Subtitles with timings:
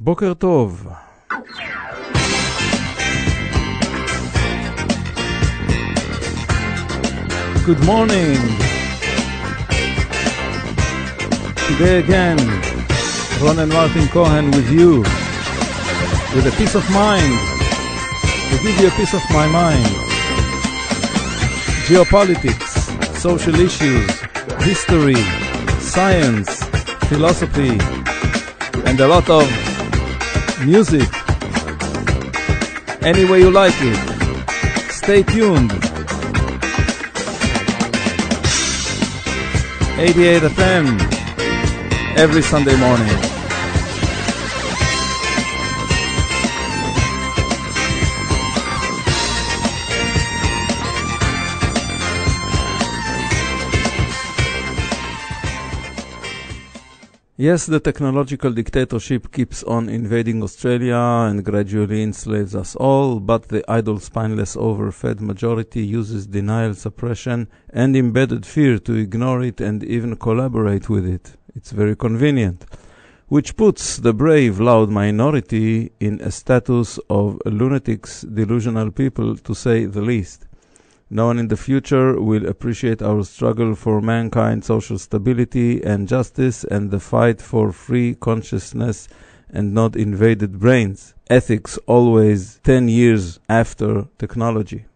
[0.00, 0.86] בוקר טוב.
[7.66, 8.40] Good morning.
[11.68, 12.38] Today again,
[13.42, 14.90] Ron and Martin Cohen with you,
[16.34, 17.34] with a peace of mind,
[18.48, 19.86] to give you a piece of my mind.
[21.88, 22.72] Geopolitics,
[23.26, 24.10] social issues,
[24.70, 25.22] history,
[25.94, 26.50] science,
[27.10, 27.74] philosophy,
[28.88, 29.64] and a lot of
[30.64, 31.08] music.
[33.02, 33.96] Any way you like it.
[34.90, 35.72] Stay tuned.
[39.98, 40.98] 88 FM
[42.16, 43.35] every Sunday morning.
[57.38, 63.62] Yes, the technological dictatorship keeps on invading Australia and gradually enslaves us all, but the
[63.70, 70.16] idle, spineless, overfed majority uses denial, suppression, and embedded fear to ignore it and even
[70.16, 71.36] collaborate with it.
[71.54, 72.64] It's very convenient.
[73.28, 79.84] Which puts the brave, loud minority in a status of lunatics, delusional people, to say
[79.84, 80.45] the least.
[81.08, 86.64] No one in the future will appreciate our struggle for mankind, social stability and justice,
[86.64, 89.06] and the fight for free consciousness
[89.48, 91.14] and not invaded brains.
[91.30, 94.86] Ethics always 10 years after technology.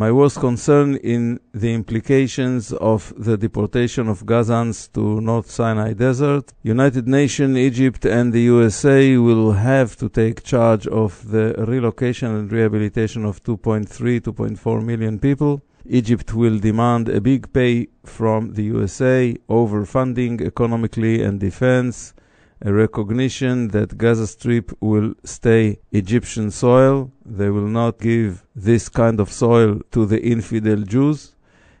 [0.00, 6.54] My worst concern in the implications of the deportation of Gazans to North Sinai Desert.
[6.62, 12.50] United Nations, Egypt, and the USA will have to take charge of the relocation and
[12.50, 15.60] rehabilitation of 2.3, 2.4 million people.
[15.84, 22.14] Egypt will demand a big pay from the USA over funding economically and defense,
[22.62, 27.10] a recognition that Gaza Strip will stay Egyptian soil.
[27.24, 31.34] They will not give this kind of soil to the infidel Jews,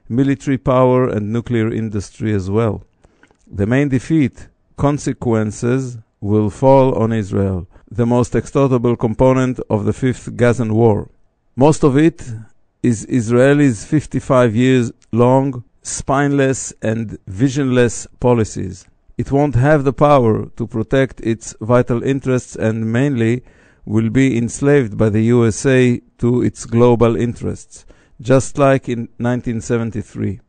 [0.08, 2.82] military power and nuclear industry as well.
[3.46, 10.36] The main defeat consequences will fall on Israel, the most extortable component of the fifth
[10.36, 11.10] Gazan war.
[11.56, 12.26] Most of it
[12.82, 18.86] is Israelis' 55 years long, spineless and visionless policies.
[19.20, 23.44] It won't have the power to protect its vital interests and mainly
[23.84, 27.84] will be enslaved by the USA to its global interests,
[28.18, 30.40] just like in 1973.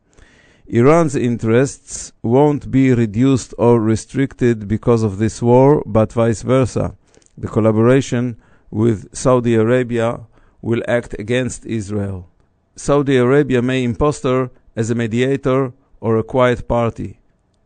[0.68, 6.96] Iran's interests won't be reduced or restricted because of this war, but vice versa.
[7.36, 8.40] The collaboration
[8.70, 10.20] with Saudi Arabia
[10.62, 12.30] will act against Israel.
[12.74, 17.18] Saudi Arabia may impostor as a mediator or a quiet party.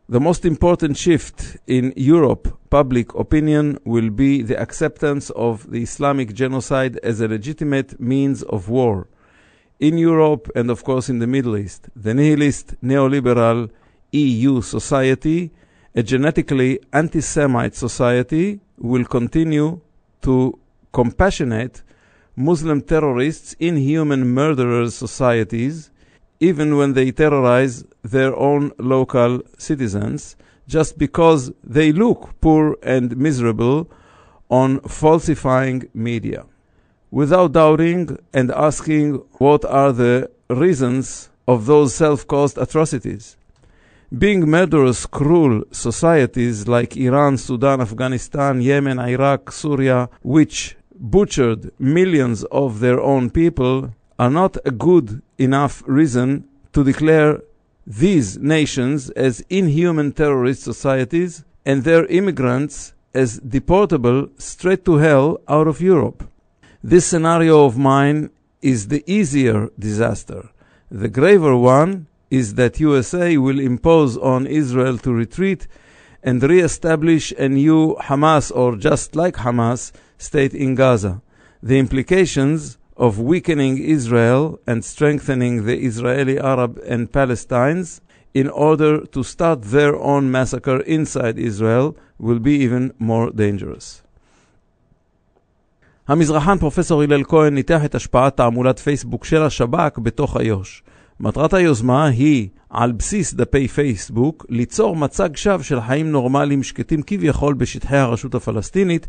[0.08, 6.32] The most important shift in Europe public opinion will be the acceptance of the Islamic
[6.32, 9.08] genocide as a legitimate means of war.
[9.80, 13.68] In Europe and, of course, in the Middle East, the nihilist neoliberal
[14.12, 15.50] EU society,
[15.96, 19.80] a genetically anti Semite society, will continue
[20.22, 20.56] to
[20.92, 21.82] compassionate
[22.36, 25.90] Muslim terrorists, inhuman murderers societies,
[26.40, 30.36] even when they terrorize their own local citizens,
[30.66, 33.90] just because they look poor and miserable
[34.48, 36.44] on falsifying media.
[37.10, 43.36] Without doubting and asking what are the reasons of those self caused atrocities.
[44.16, 52.80] Being murderous, cruel societies like Iran, Sudan, Afghanistan, Yemen, Iraq, Syria, which butchered millions of
[52.80, 57.40] their own people are not a good enough reason to declare
[57.86, 65.66] these nations as inhuman terrorist societies and their immigrants as deportable straight to hell out
[65.66, 66.28] of Europe.
[66.82, 68.30] This scenario of mine
[68.62, 70.50] is the easier disaster.
[70.90, 75.66] The graver one is that USA will impose on Israel to retreat
[76.22, 81.22] and re-establish a new Hamas or just like Hamas state in Gaza.
[81.62, 88.00] The implications of weakening Israel and strengthening the Israeli Arab and Palestinians
[88.34, 94.02] in order to start their own massacre inside Israel will be even more dangerous.
[96.08, 100.82] המזרחן פרופסור הלל כהן ניתח את השפעת תעמולת פייסבוק של השב"כ בתוך איו"ש.
[101.20, 107.54] מטרת היוזמה היא, על בסיס דפי פייסבוק, ליצור מצג שווא של חיים נורמליים שקטים כביכול
[107.54, 109.06] בשטחי הרשות הפלסטינית,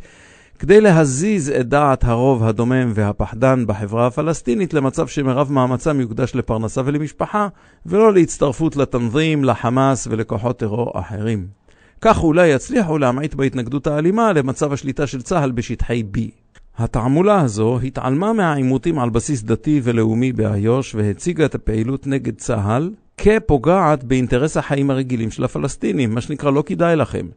[0.59, 7.47] כדי להזיז את דעת הרוב הדומם והפחדן בחברה הפלסטינית למצב שמרב מאמצם יוקדש לפרנסה ולמשפחה,
[7.85, 11.47] ולא להצטרפות לתנזים, לחמאס ולכוחות טרור אחרים.
[12.01, 16.19] כך אולי יצליחו להמעיט בהתנגדות האלימה למצב השליטה של צה"ל בשטחי B.
[16.77, 24.03] התעמולה הזו התעלמה מהעימותים על בסיס דתי ולאומי באיו"ש והציגה את הפעילות נגד צה"ל כפוגעת
[24.03, 27.27] באינטרס החיים הרגילים של הפלסטינים, מה שנקרא לא כדאי לכם.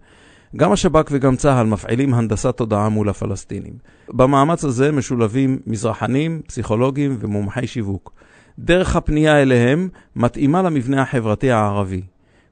[0.56, 3.72] גם השב"כ וגם צה"ל מפעילים הנדסת תודעה מול הפלסטינים.
[4.08, 8.12] במאמץ הזה משולבים מזרחנים, פסיכולוגים ומומחי שיווק.
[8.58, 12.02] דרך הפנייה אליהם מתאימה למבנה החברתי הערבי.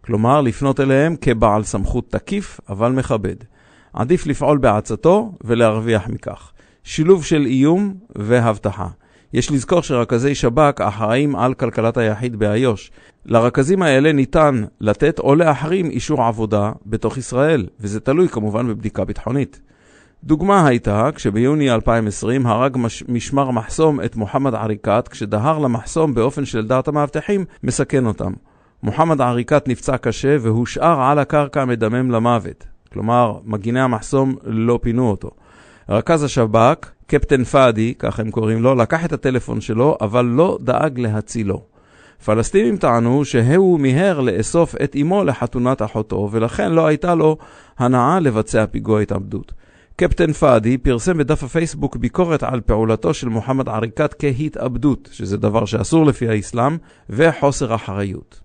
[0.00, 3.36] כלומר, לפנות אליהם כבעל סמכות תקיף, אבל מכבד.
[3.92, 6.52] עדיף לפעול בעצתו ולהרוויח מכך.
[6.84, 8.88] שילוב של איום והבטחה.
[9.32, 12.90] יש לזכור שרכזי שב"כ אחראים על כלכלת היחיד באיו"ש.
[13.28, 19.60] לרכזים האלה ניתן לתת או להחרים אישור עבודה בתוך ישראל, וזה תלוי כמובן בבדיקה ביטחונית.
[20.24, 23.04] דוגמה הייתה כשביוני 2020 הרג מש...
[23.08, 28.32] משמר מחסום את מוחמד עריקאת כשדהר למחסום באופן שלדעת המאבטחים מסכן אותם.
[28.82, 32.66] מוחמד עריקאת נפצע קשה והושאר על הקרקע מדמם למוות.
[32.92, 35.30] כלומר, מגיני המחסום לא פינו אותו.
[35.88, 41.00] רכז השב"כ, קפטן פאדי, כך הם קוראים לו, לקח את הטלפון שלו, אבל לא דאג
[41.00, 41.77] להצילו.
[42.24, 47.36] פלסטינים טענו שהוא מיהר לאסוף את אמו לחתונת אחותו, ולכן לא הייתה לו
[47.78, 49.52] הנאה לבצע פיגוע התאבדות.
[49.96, 56.06] קפטן פאדי פרסם בדף הפייסבוק ביקורת על פעולתו של מוחמד עריקאת כהתאבדות, שזה דבר שאסור
[56.06, 56.76] לפי האסלאם,
[57.10, 58.40] וחוסר אחריות.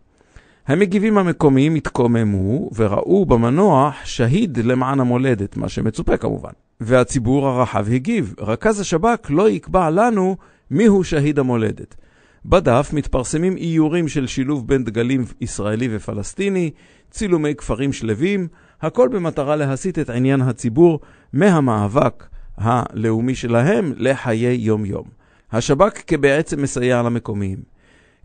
[0.68, 6.52] המגיבים המקומיים התקוממו וראו במנוח שהיד למען המולדת, מה שמצופה כמובן.
[6.82, 10.38] והציבור הרחב הגיב, רכז השב"כ לא יקבע לנו
[10.72, 11.96] מיהו שהיד המולדת.
[12.46, 16.72] בדף מתפרסמים איורים של שילוב בין דגלים ישראלי ופלסטיני,
[17.12, 18.48] צילומי כפרים שלווים,
[18.82, 21.00] הכל במטרה להסיט את עניין הציבור
[21.34, 25.06] מהמאבק הלאומי שלהם לחיי יום-יום.
[25.52, 27.58] השב"כ כבעצם מסייע למקומיים.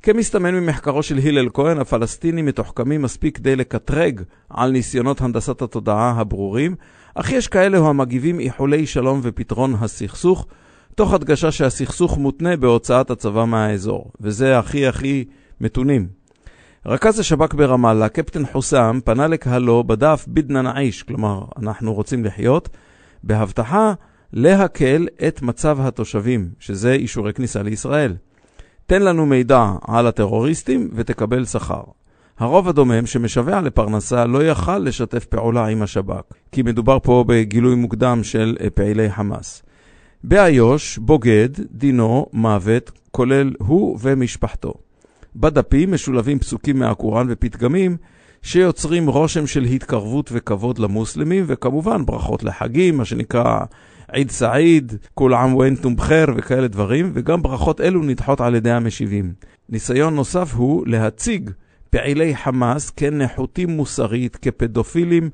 [0.03, 6.75] כמסתמן ממחקרו של הלל כהן, הפלסטינים מתוחכמים מספיק כדי לקטרג על ניסיונות הנדסת התודעה הברורים,
[7.15, 10.47] אך יש כאלה המגיבים איחולי שלום ופתרון הסכסוך,
[10.99, 15.25] תוך הדגשה שהסכסוך מותנה בהוצאת הצבא מהאזור, וזה הכי הכי
[15.61, 16.09] מתונים.
[16.87, 22.69] רכז השב"כ ברמאללה, קפטן חוסם, פנה לקהלו בדף בידנא נעיש, כלומר, אנחנו רוצים לחיות,
[23.25, 23.93] בהבטחה
[24.33, 28.17] להקל את מצב התושבים, שזה אישורי כניסה לישראל.
[28.87, 31.83] תן לנו מידע על הטרוריסטים ותקבל שכר.
[32.39, 36.23] הרוב הדומם שמשווע לפרנסה לא יכל לשתף פעולה עם השב"כ,
[36.53, 39.63] כי מדובר פה בגילוי מוקדם של פעילי חמאס.
[40.25, 44.75] באיו"ש, בוגד, דינו, מוות, כולל הוא ומשפחתו.
[45.37, 47.97] בדפים משולבים פסוקים מהקוראן ופתגמים
[48.43, 53.61] שיוצרים רושם של התקרבות וכבוד למוסלמים, וכמובן ברכות לחגים, מה שנקרא
[54.13, 59.33] עיד סעיד, כול עם ואינטום בחר וכאלה דברים, וגם ברכות אלו נדחות על ידי המשיבים.
[59.69, 61.51] ניסיון נוסף הוא להציג
[61.91, 65.31] פעילי חמאס כנחותים מוסרית, כפדופילים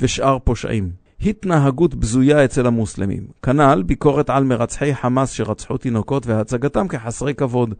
[0.00, 1.05] ושאר פושעים.
[1.22, 3.26] התנהגות בזויה אצל המוסלמים.
[3.42, 7.74] כנ"ל ביקורת על מרצחי חמאס שרצחו תינוקות והצגתם כחסרי כבוד.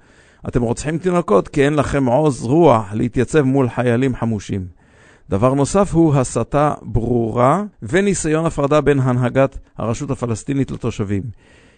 [0.48, 4.66] אתם רוצחים תינוקות כי אין לכם עוז רוח להתייצב מול חיילים חמושים.
[5.30, 11.22] דבר נוסף הוא הסתה ברורה וניסיון הפרדה בין הנהגת הרשות הפלסטינית לתושבים.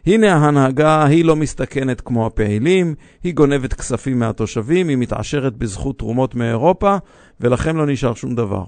[0.07, 2.95] הנה ההנהגה, היא לא מסתכנת כמו הפעילים,
[3.25, 6.97] היא גונבת כספים מהתושבים, היא מתעשרת בזכות תרומות מאירופה,
[7.41, 8.65] ולכם לא נשאר שום דבר.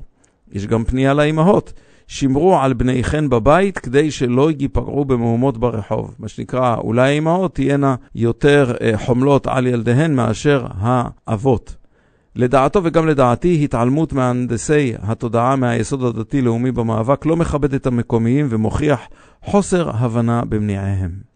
[0.53, 1.73] יש גם פנייה לאימהות.
[2.11, 6.15] שמרו על בניכן בבית כדי שלא ייפגעו במהומות ברחוב.
[6.19, 11.77] מה שנקרא, אולי האימהות תהיינה יותר אה, חומלות על ילדיהן מאשר האבות.
[12.37, 19.01] לדעתו וגם לדעתי, התעלמות מהנדסי התודעה מהיסוד הדתי-לאומי במאבק לא מכבד את המקומיים ומוכיח
[19.43, 21.30] חוסר הבנה במניעיהם.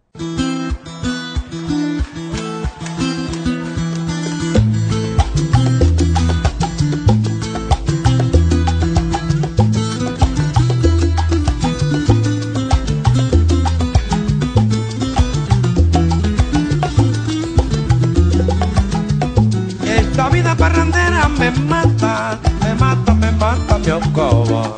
[24.15, 24.75] Alcoba.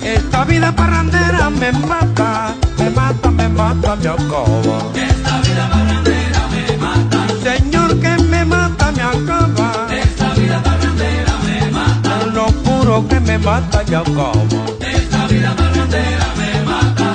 [0.00, 4.78] Esta vida parrandera me mata, me mata, me mata, me alcoba.
[4.94, 7.26] Esta vida parrandera me mata.
[7.42, 9.86] Señor que me mata, me acaba.
[9.90, 12.26] Esta vida parrandera me mata.
[12.32, 14.42] Lo juro que me mata, me alcoba.
[14.80, 17.12] Esta vida parrandera me mata.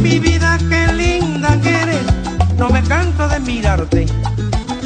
[0.00, 2.06] Mi vida, qué linda que eres,
[2.56, 4.06] no me canso de mirarte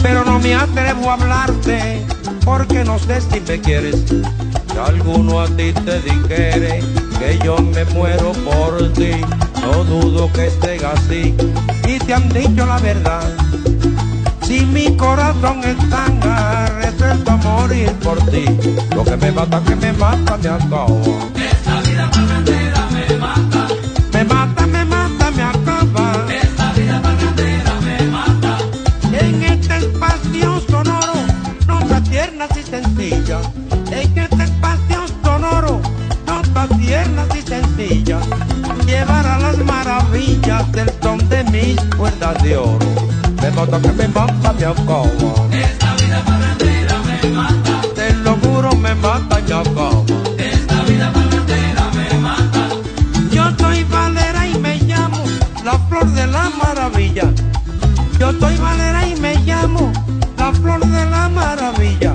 [0.02, 2.04] pero no me atrevo a hablarte
[2.44, 4.04] porque no sé si me quieres.
[4.08, 6.82] Si alguno a ti te dijere
[7.18, 9.12] que yo me muero por ti,
[9.60, 11.34] no dudo que esté así
[11.86, 13.22] y te han dicho la verdad.
[14.42, 18.44] Si mi corazón está resuelto a morir por ti,
[18.94, 20.86] lo que me mata, que me mata, me acaba.
[42.42, 42.78] De oro.
[43.40, 45.06] Me mata que me mata, me acaba.
[45.50, 47.82] Esta vida parrandera me mata.
[47.94, 49.90] Te lo juro, me mata, me acaba.
[50.38, 52.68] Esta vida parrandera me mata.
[53.30, 55.22] Yo soy Valera y me llamo
[55.64, 57.30] la flor de la maravilla.
[58.18, 59.92] Yo soy Valera y me llamo
[60.38, 62.14] la flor de la maravilla.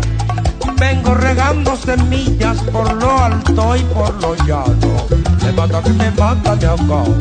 [0.79, 5.07] Vengo regando semillas por lo alto y por lo llano.
[5.43, 7.15] Me mata que me mata, me acabo.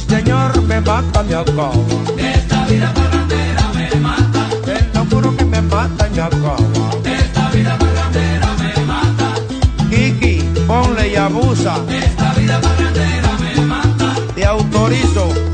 [0.00, 1.84] Señor, me mata, me acabo.
[2.18, 4.48] Esta vida parrandera me mata.
[4.64, 6.56] Te lo juro que me mata, me acabo.
[7.04, 9.34] Esta vida parrandera me mata.
[9.90, 11.76] Kiki, ponle y abusa.
[11.88, 14.14] Esta vida parrandera me mata.
[14.34, 15.45] Te autorizo.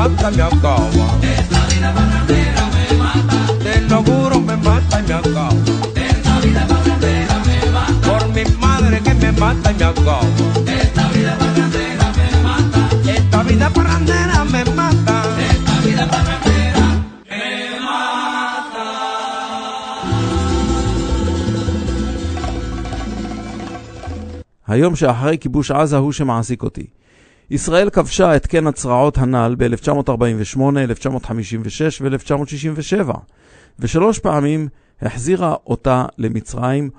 [0.00, 1.06] Mata me mata, acaba.
[1.36, 3.38] Esta vida parrandera me mata.
[3.64, 5.48] Te lo juro, me mata y me acaba.
[6.08, 8.08] Esta vida parrandera me mata.
[8.08, 10.20] Por mi madre que me mata y me acaba.
[10.80, 12.82] Esta vida parrandera me mata.
[13.16, 15.16] Esta vida parrandera me mata.
[15.50, 16.86] Esta vida parrandera
[17.28, 17.50] me
[24.66, 26.99] היום שאחרי כיבוש עזה הוא שמעסיק אותי.
[27.50, 33.10] ישראל כבשה את קן הצרעות הנ"ל ב-1948, 1956 ו-1967,
[33.78, 34.68] ושלוש פעמים
[35.02, 36.90] החזירה אותה למצרים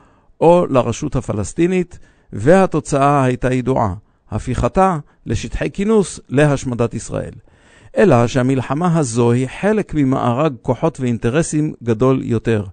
[0.41, 1.99] או לרשות הפלסטינית,
[2.33, 3.93] והתוצאה הייתה ידועה,
[4.31, 7.33] הפיכתה לשטחי כינוס להשמדת ישראל.
[7.97, 12.65] אלא שהמלחמה הזו היא חלק ממארג כוחות ואינטרסים גדול יותר.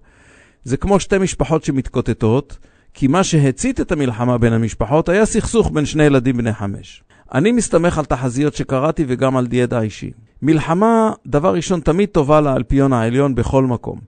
[0.63, 2.57] זה כמו שתי משפחות שמתקוטטות,
[2.93, 7.03] כי מה שהצית את המלחמה בין המשפחות היה סכסוך בין שני ילדים בני חמש.
[7.33, 10.11] אני מסתמך על תחזיות שקראתי וגם על ידע אישי.
[10.41, 13.99] מלחמה, דבר ראשון, תמיד טובה לאלפיון העליון בכל מקום.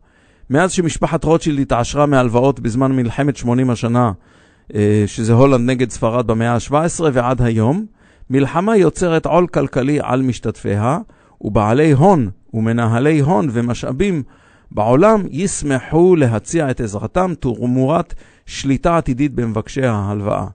[0.50, 4.12] מאז שמשפחת רוטשילד התעשרה מהלוואות בזמן מלחמת 80 השנה,
[4.75, 7.86] אה, שזה הולנד נגד ספרד במאה ה-17 ועד היום,
[8.30, 11.00] מלחמה יוצרת עול כלכלי על משתתפיה,
[11.42, 14.24] ובעלי הון ומנהלי הון ומשאבים
[14.72, 18.13] בעולם ישמחו להציע את עזרתם תמורת
[18.46, 20.46] שליטה עתידית במבקשי ההלוואה.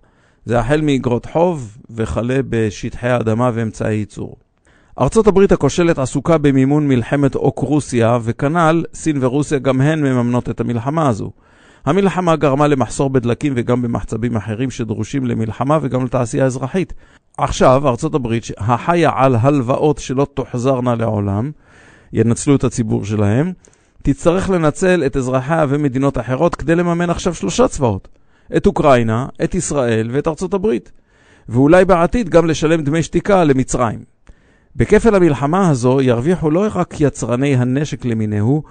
[0.46, 4.36] זה החל מאגרות חוב וכלה בשטחי האדמה ואמצעי ייצור.
[5.00, 11.08] ארצות הברית הכושלת עסוקה במימון מלחמת אוקרוסיה, וכנ"ל סין ורוסיה גם הן מממנות את המלחמה
[11.08, 11.30] הזו.
[11.86, 16.92] המלחמה גרמה למחסור בדלקים וגם במחצבים אחרים שדרושים למלחמה וגם לתעשייה אזרחית.
[17.38, 21.50] עכשיו, ארצות הברית, החיה על הלוואות שלא תוחזרנה לעולם,
[22.12, 23.52] ינצלו את הציבור שלהם,
[24.02, 28.08] תצטרך לנצל את אזרחיה ומדינות אחרות כדי לממן עכשיו שלושה צבאות.
[28.56, 30.92] את אוקראינה, את ישראל ואת ארצות הברית.
[31.48, 33.98] ואולי בעתיד גם לשלם דמי שתיקה למצרים.
[34.76, 38.62] בכפל המלחמה הזו ירוויחו לא רק יצרני הנשק למיניהו,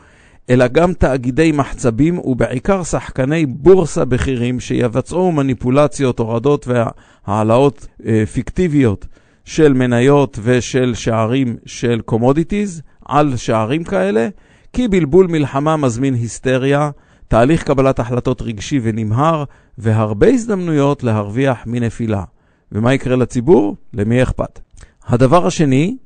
[0.49, 9.05] אלא גם תאגידי מחצבים ובעיקר שחקני בורסה בכירים שיבצעו מניפולציות, הורדות והעלאות אה, פיקטיביות
[9.45, 14.27] של מניות ושל שערים של קומודיטיז על שערים כאלה,
[14.73, 16.89] כי בלבול מלחמה מזמין היסטריה,
[17.27, 19.43] תהליך קבלת החלטות רגשי ונמהר,
[19.77, 22.23] והרבה הזדמנויות להרוויח מנפילה.
[22.71, 23.75] ומה יקרה לציבור?
[23.93, 24.59] למי אכפת?
[25.07, 25.97] הדבר השני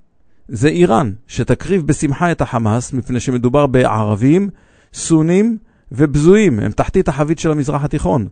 [0.47, 4.49] זה איראן, שתקריב בשמחה את החמאס, מפני שמדובר בערבים,
[4.93, 5.57] סונים
[5.91, 8.27] ובזויים, הם תחתית החבית של המזרח התיכון.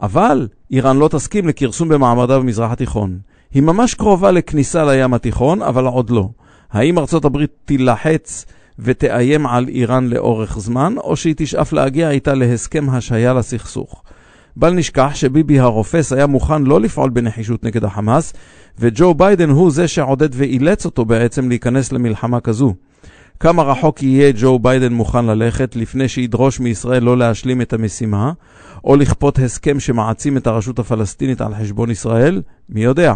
[0.00, 3.18] אבל איראן לא תסכים לכרסום במעמדה במזרח התיכון.
[3.54, 6.28] היא ממש קרובה לכניסה לים התיכון, אבל עוד לא.
[6.70, 8.46] האם ארצות הברית תילחץ
[8.78, 14.02] ותאיים על איראן לאורך זמן, או שהיא תשאף להגיע איתה להסכם השהיה לסכסוך?
[14.56, 18.32] בל נשכח שביבי הרופס היה מוכן לא לפעול בנחישות נגד החמאס,
[18.78, 22.74] וג'ו ביידן הוא זה שעודד ואילץ אותו בעצם להיכנס למלחמה כזו.
[23.40, 28.32] כמה רחוק יהיה ג'ו ביידן מוכן ללכת לפני שידרוש מישראל לא להשלים את המשימה,
[28.84, 32.42] או לכפות הסכם שמעצים את הרשות הפלסטינית על חשבון ישראל?
[32.68, 33.14] מי יודע.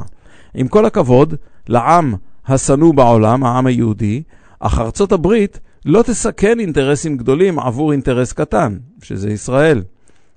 [0.55, 1.35] עם כל הכבוד,
[1.69, 2.15] לעם
[2.47, 4.23] השנוא בעולם, העם היהודי,
[4.61, 9.83] אך ארצות הברית לא תסכן אינטרסים גדולים עבור אינטרס קטן, שזה ישראל.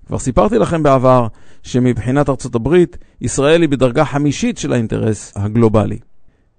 [0.06, 1.28] כבר סיפרתי לכם בעבר
[1.64, 6.00] שמבחינת ארצות הברית, ישראל היא בדרגה חמישית של האינטרס הגלובלי.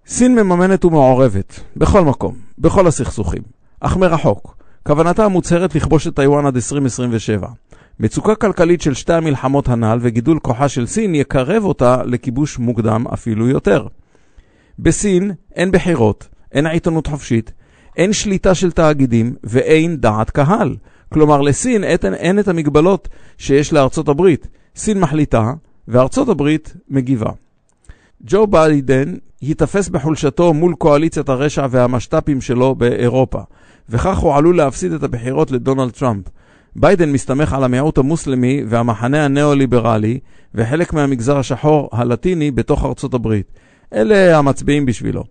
[0.07, 3.43] סין מממנת ומעורבת, בכל מקום, בכל הסכסוכים,
[3.81, 4.57] אך מרחוק.
[4.87, 7.49] כוונתה המוצהרת לכבוש את טיוואן עד 2027.
[8.01, 13.49] מצוקה כלכלית של שתי המלחמות הנ"ל וגידול כוחה של סין יקרב אותה לכיבוש מוקדם אפילו
[13.49, 13.87] יותר.
[14.79, 17.53] בסין אין בחירות, אין עיתונות חופשית,
[17.97, 20.77] אין שליטה של תאגידים ואין דעת קהל.
[21.13, 24.49] כלומר, לסין אין, אין את המגבלות שיש לארצות הברית.
[24.77, 25.53] סין מחליטה,
[25.89, 27.31] וארצות הברית מגיבה.
[28.25, 33.41] ג'ו ביידן ייתפס בחולשתו מול קואליציית הרשע והמשת"פים שלו באירופה,
[33.89, 36.25] וכך הוא עלול להפסיד את הבחירות לדונלד טראמפ.
[36.77, 40.19] ביידן מסתמך על המיעוט המוסלמי והמחנה הניאו-ליברלי
[40.55, 43.53] וחלק מהמגזר השחור הלטיני בתוך ארצות הברית.
[43.95, 45.25] אלה המצביעים בשבילו.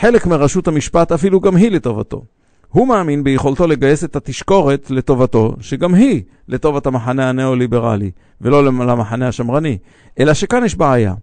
[0.00, 2.22] חלק מרשות המשפט אפילו גם היא לטובתו.
[2.68, 9.78] הוא מאמין ביכולתו לגייס את התשקורת לטובתו, שגם היא לטובת המחנה הניאו-ליברלי, ולא למחנה השמרני.
[10.18, 11.14] אלא שכאן יש בעיה.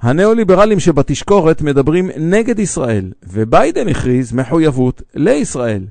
[0.00, 5.82] הניאו-ליברלים שבתשקורת מדברים נגד ישראל, וביידן הכריז מחויבות לישראל.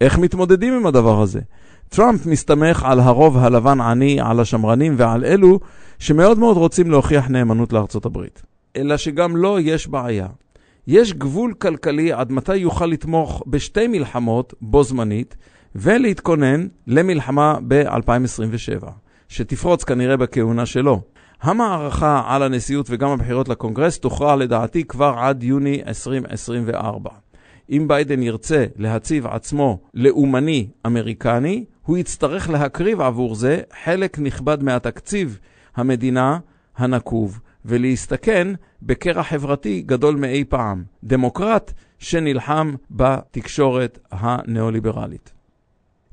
[0.00, 1.40] איך מתמודדים עם הדבר הזה?
[1.88, 5.60] טראמפ מסתמך על הרוב הלבן עני, על השמרנים ועל אלו
[5.98, 8.42] שמאוד מאוד רוצים להוכיח נאמנות לארצות הברית.
[8.76, 10.26] אלא שגם לו יש בעיה.
[10.86, 15.36] יש גבול כלכלי עד מתי יוכל לתמוך בשתי מלחמות בו זמנית
[15.74, 18.86] ולהתכונן למלחמה ב-2027,
[19.28, 21.00] שתפרוץ כנראה בכהונה שלו.
[21.42, 27.10] המערכה על הנשיאות וגם הבחירות לקונגרס תוכרע לדעתי כבר עד יוני 2024.
[27.70, 35.38] אם ביידן ירצה להציב עצמו לאומני אמריקני, הוא יצטרך להקריב עבור זה חלק נכבד מהתקציב
[35.76, 36.38] המדינה
[36.76, 38.48] הנקוב, ולהסתכן
[38.86, 40.84] בקרע חברתי גדול מאי פעם.
[41.04, 45.32] דמוקרט שנלחם בתקשורת הניאו-ליברלית.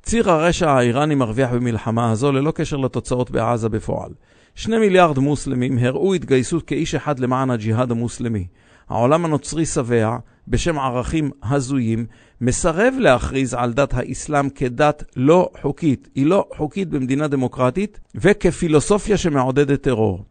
[0.03, 4.11] ציר הרשע האיראני מרוויח במלחמה הזו ללא קשר לתוצאות בעזה בפועל.
[4.55, 8.47] שני מיליארד מוסלמים הראו התגייסות כאיש אחד למען הג'יהאד המוסלמי.
[8.89, 12.05] העולם הנוצרי שבע, בשם ערכים הזויים,
[12.41, 16.09] מסרב להכריז על דת האסלאם כדת לא חוקית.
[16.15, 20.25] היא לא חוקית במדינה דמוקרטית, וכפילוסופיה שמעודדת טרור.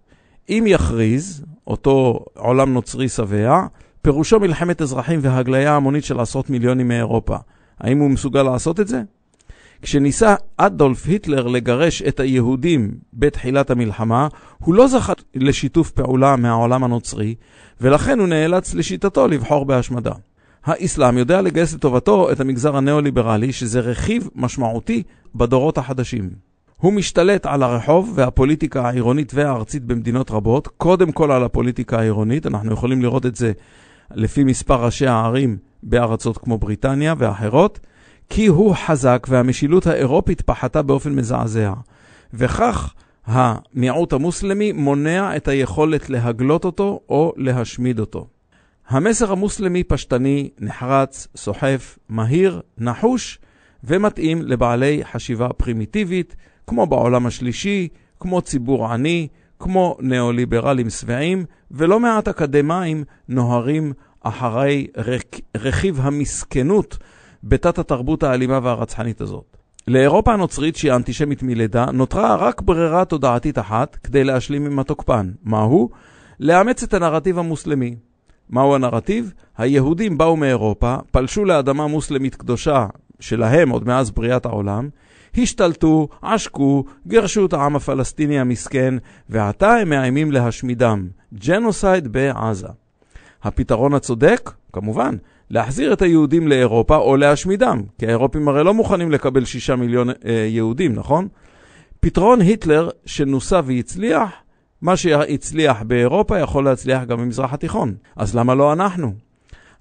[0.49, 3.67] אם יכריז, אותו עולם נוצרי שבע,
[4.03, 7.37] פירושו מלחמת אזרחים והגליה המונית של עשרות מיליונים מאירופה.
[7.81, 9.03] האם הוא מסוגל לעשות את זה?
[9.83, 17.35] כשניסה אדולף היטלר לגרש את היהודים בתחילת המלחמה, הוא לא זכה לשיתוף פעולה מהעולם הנוצרי,
[17.81, 20.13] ולכן הוא נאלץ לשיטתו לבחור בהשמדה.
[20.65, 25.03] האסלאם יודע לגייס לטובתו את המגזר הניאו-ליברלי, שזה רכיב משמעותי
[25.35, 26.52] בדורות החדשים.
[26.83, 32.73] הוא משתלט על הרחוב והפוליטיקה העירונית והארצית במדינות רבות, קודם כל על הפוליטיקה העירונית, אנחנו
[32.73, 33.53] יכולים לראות את זה
[34.15, 37.81] לפי מספר ראשי הערים בארצות כמו בריטניה ואחרות,
[38.31, 41.73] כי הוא חזק והמשילות האירופית פחתה באופן מזעזע.
[42.35, 42.95] וכך
[43.27, 48.27] המיעוט המוסלמי מונע את היכולת להגלות אותו או להשמיד אותו.
[48.89, 53.39] המסר המוסלמי פשטני, נחרץ, סוחף, מהיר, נחוש
[53.85, 57.89] ומתאים לבעלי חשיבה פרימיטיבית, כמו בעולם השלישי,
[58.21, 65.23] כמו ציבור עני, כמו ניאו-ליברלים שבעים, ולא מעט אקדמאים נוהרים אחרי רכ...
[65.57, 66.99] רכיב המסכנות
[67.45, 69.57] בתת התרבות האלימה והרצחנית הזאת.
[69.89, 75.31] לאירופה הנוצרית, שהיא אנטישמית מלידה, נותרה רק ברירה תודעתית אחת כדי להשלים עם התוקפן.
[75.43, 75.91] מהו?
[76.41, 77.97] לאמץ את הנרטיב המוסלמי.
[78.51, 79.33] מהו הנרטיב?
[79.59, 82.87] היהודים באו מאירופה, פלשו לאדמה מוסלמית קדושה
[83.21, 84.89] שלהם עוד מאז בריאת העולם,
[85.39, 88.95] השתלטו, עשקו, גירשו את העם הפלסטיני המסכן,
[89.29, 91.09] ועתה הם מאיימים להשמידם.
[91.35, 92.69] ג'נוסייד בעזה.
[93.43, 94.51] הפתרון הצודק?
[94.73, 95.17] כמובן,
[95.51, 100.47] להחזיר את היהודים לאירופה או להשמידם, כי האירופים הרי לא מוכנים לקבל שישה מיליון אה,
[100.49, 101.29] יהודים, נכון?
[102.01, 104.31] פתרון היטלר שנוסה והצליח,
[104.83, 107.95] מה שהצליח באירופה יכול להצליח גם במזרח התיכון.
[108.17, 109.13] אז למה לא אנחנו?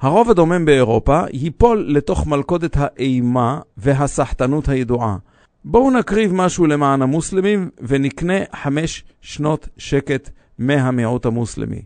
[0.02, 5.18] הרוב הדומם באירופה ייפול לתוך מלכודת האימה והסחטנות הידועה.
[5.66, 11.82] בואו נקריב משהו למען המוסלמים ונקנה חמש שנות שקט מהמיעוט המוסלמי.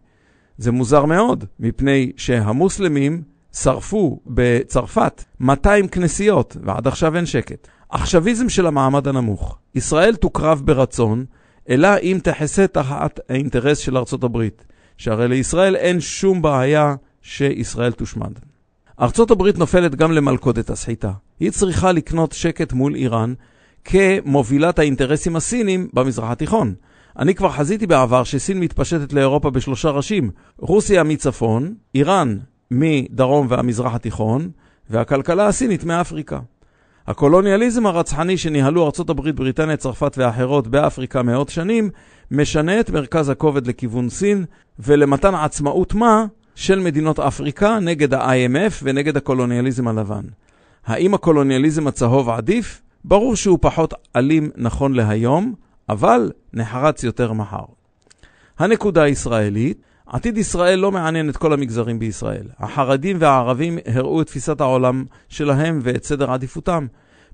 [0.57, 3.21] זה מוזר מאוד, מפני שהמוסלמים
[3.53, 7.67] שרפו בצרפת 200 כנסיות, ועד עכשיו אין שקט.
[7.89, 9.57] עכשוויזם של המעמד הנמוך.
[9.75, 11.25] ישראל תוקרב ברצון,
[11.69, 14.65] אלא אם תחסה תחת האינטרס של ארצות הברית,
[14.97, 18.31] שהרי לישראל אין שום בעיה שישראל תושמד.
[19.01, 21.11] ארצות הברית נופלת גם למלכודת הסחיטה.
[21.39, 23.33] היא צריכה לקנות שקט מול איראן
[23.85, 26.73] כמובילת האינטרסים הסינים במזרח התיכון.
[27.19, 32.37] אני כבר חזיתי בעבר שסין מתפשטת לאירופה בשלושה ראשים, רוסיה מצפון, איראן
[32.71, 34.49] מדרום והמזרח התיכון,
[34.89, 36.39] והכלכלה הסינית מאפריקה.
[37.07, 41.89] הקולוניאליזם הרצחני שניהלו ארצות הברית, בריטניה, צרפת ואחרות באפריקה מאות שנים,
[42.31, 44.45] משנה את מרכז הכובד לכיוון סין
[44.79, 50.23] ולמתן עצמאות מה של מדינות אפריקה נגד ה-IMF ונגד הקולוניאליזם הלבן.
[50.85, 52.81] האם הקולוניאליזם הצהוב עדיף?
[53.07, 55.53] ברור שהוא פחות אלים נכון להיום,
[55.89, 57.65] אבל נחרץ יותר מחר.
[58.59, 62.47] הנקודה הישראלית, עתיד ישראל לא מעניין את כל המגזרים בישראל.
[62.59, 66.87] החרדים והערבים הראו את תפיסת העולם שלהם ואת סדר עדיפותם.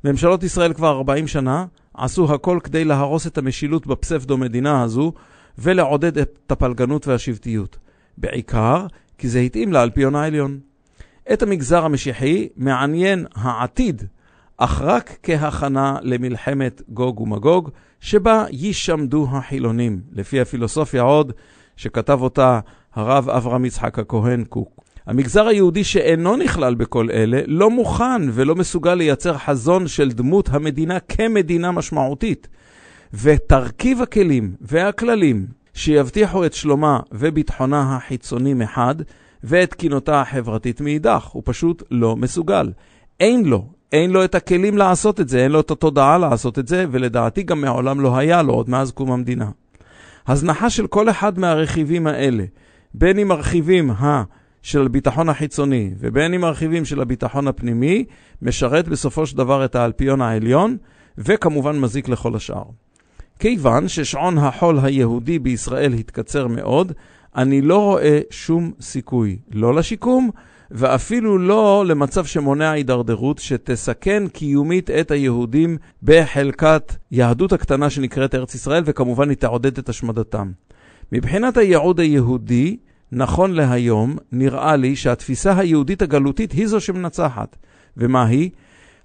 [0.03, 5.13] ממשלות ישראל כבר 40 שנה עשו הכל כדי להרוס את המשילות בפסבדו-מדינה הזו
[5.57, 7.77] ולעודד את הפלגנות והשבטיות.
[8.17, 8.86] בעיקר
[9.17, 10.60] כי זה התאים לאלפיון העליון.
[11.34, 14.03] את המגזר המשיחי מעניין העתיד,
[14.63, 17.69] אך רק כהכנה למלחמת גוג ומגוג,
[18.00, 21.34] שבה יישמדו החילונים, לפי הפילוסופיה עוד
[21.76, 22.60] שכתב אותה
[22.93, 24.80] הרב אברהם יצחק הכהן קוק.
[25.06, 31.00] המגזר היהודי שאינו נכלל בכל אלה לא מוכן ולא מסוגל לייצר חזון של דמות המדינה
[31.00, 32.47] כמדינה משמעותית.
[33.13, 38.95] ותרכיב הכלים והכללים שיבטיחו את שלומה וביטחונה החיצוני מחד,
[39.43, 41.26] ואת תקינותה החברתית מאידך.
[41.26, 42.71] הוא פשוט לא מסוגל.
[43.19, 46.67] אין לו, אין לו את הכלים לעשות את זה, אין לו את התודעה לעשות את
[46.67, 49.49] זה, ולדעתי גם מעולם לא היה לו, עוד מאז קום המדינה.
[50.27, 52.43] הזנחה של כל אחד מהרכיבים האלה,
[52.93, 54.23] בין אם הרכיבים ה...
[54.62, 58.06] של הביטחון החיצוני ובין אם הרכיבים של הביטחון הפנימי,
[58.41, 60.77] משרת בסופו של דבר את האלפיון העליון,
[61.17, 62.63] וכמובן מזיק לכל השאר.
[63.39, 66.91] כיוון ששעון החול היהודי בישראל התקצר מאוד,
[67.36, 70.30] אני לא רואה שום סיכוי, לא לשיקום
[70.73, 78.84] ואפילו לא למצב שמונע הידרדרות שתסכן קיומית את היהודים בחלקת יהדות הקטנה שנקראת ארץ ישראל,
[78.86, 80.51] וכמובן היא תעודד את השמדתם.
[81.12, 82.77] מבחינת הייעוד היהודי,
[83.12, 87.57] נכון להיום, נראה לי שהתפיסה היהודית הגלותית היא זו שמנצחת.
[87.97, 88.49] ומה היא?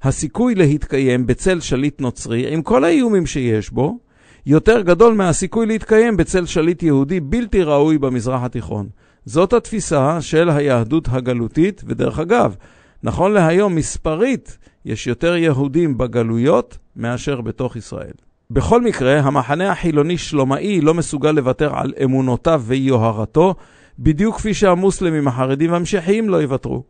[0.02, 3.98] הסיכוי להתקיים בצל שליט נוצרי, עם כל האיומים שיש בו,
[4.46, 8.88] יותר גדול מהסיכוי להתקיים בצל שליט יהודי בלתי ראוי במזרח התיכון.
[9.26, 12.56] זאת התפיסה של היהדות הגלותית, ודרך אגב,
[13.02, 18.12] נכון להיום מספרית יש יותר יהודים בגלויות מאשר בתוך ישראל.
[18.50, 23.54] בכל מקרה, המחנה החילוני שלומאי לא מסוגל לוותר על אמונותיו ויוהרתו,
[23.98, 26.84] בדיוק כפי שהמוסלמים החרדים והמשיחיים לא יוותרו.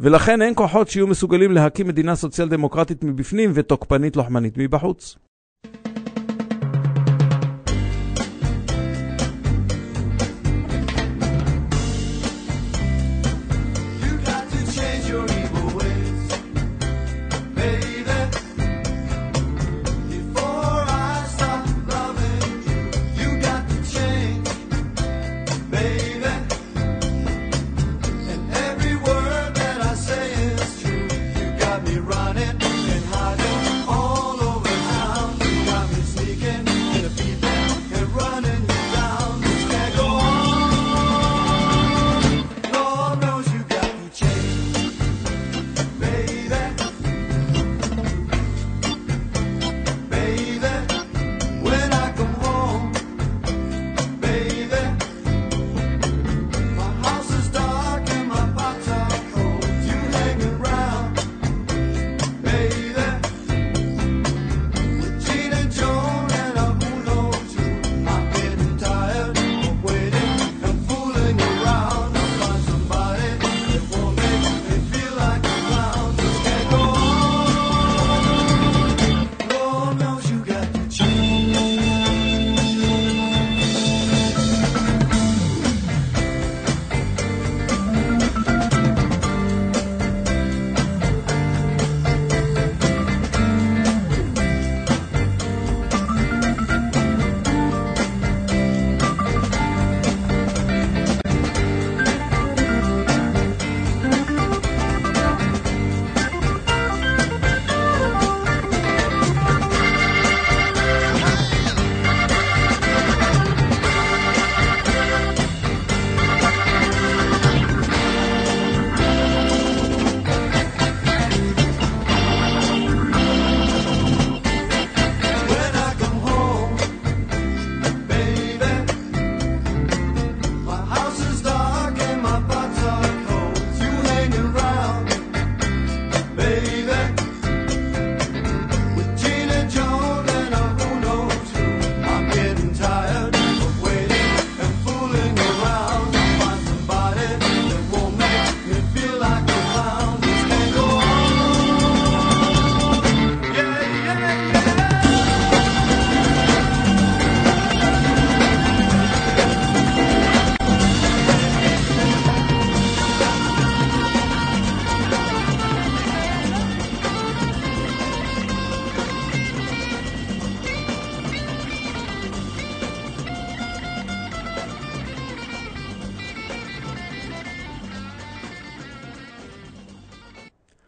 [0.00, 5.16] ולכן אין כוחות שיהיו מסוגלים להקים מדינה סוציאל דמוקרטית מבפנים ותוקפנית לוחמנית מבחוץ.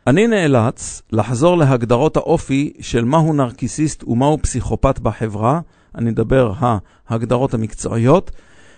[0.06, 5.60] אני נאלץ לחזור להגדרות האופי של מהו נרקיסיסט ומהו פסיכופת בחברה,
[5.94, 6.52] אני מדבר
[7.08, 8.30] ההגדרות המקצועיות,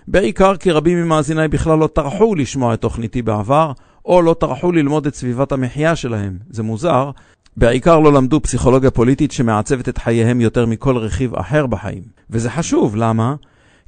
[0.09, 3.73] בעיקר כי רבים ממאזיניי בכלל לא טרחו לשמוע את תוכניתי בעבר,
[4.05, 6.39] או לא טרחו ללמוד את סביבת המחיה שלהם.
[6.51, 7.11] זה מוזר,
[7.57, 12.03] בעיקר לא למדו פסיכולוגיה פוליטית שמעצבת את חייהם יותר מכל רכיב אחר בחיים.
[12.31, 13.35] וזה חשוב, למה?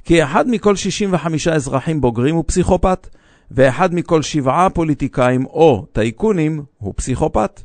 [0.03, 3.07] כי אחד מכל 65 אזרחים בוגרים הוא פסיכופת,
[3.51, 7.61] ואחד מכל שבעה פוליטיקאים או טייקונים הוא פסיכופת.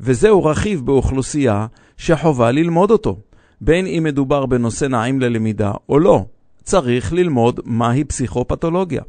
[0.00, 3.18] וזהו רכיב באוכלוסייה שחובה ללמוד אותו,
[3.60, 6.24] בין אם מדובר בנושא נעים ללמידה או לא.
[6.64, 9.02] צריך ללמוד מהי פסיכופתולוגיה.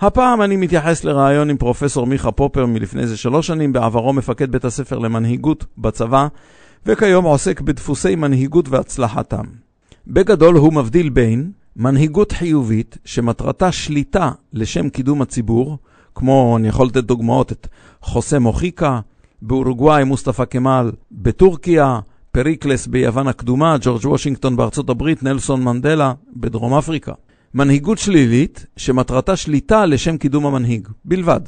[0.00, 4.64] הפעם אני מתייחס לראיון עם פרופסור מיכה פופר מלפני איזה שלוש שנים, בעברו מפקד בית
[4.64, 6.26] הספר למנהיגות בצבא,
[6.86, 9.44] וכיום עוסק בדפוסי מנהיגות והצלחתם.
[10.06, 15.78] בגדול הוא מבדיל בין מנהיגות חיובית שמטרתה שליטה לשם קידום הציבור,
[16.14, 17.66] כמו, אני יכול לתת דוגמאות, את
[18.02, 19.00] חוסה מוחיקה,
[19.42, 22.00] באורוגוואי מוסטפא קמאל, בטורקיה,
[22.32, 27.12] פריקלס ביוון הקדומה, ג'ורג' וושינגטון בארצות הברית, נלסון מנדלה בדרום אפריקה.
[27.54, 31.40] מנהיגות שלילית שמטרתה שליטה לשם קידום המנהיג, בלבד.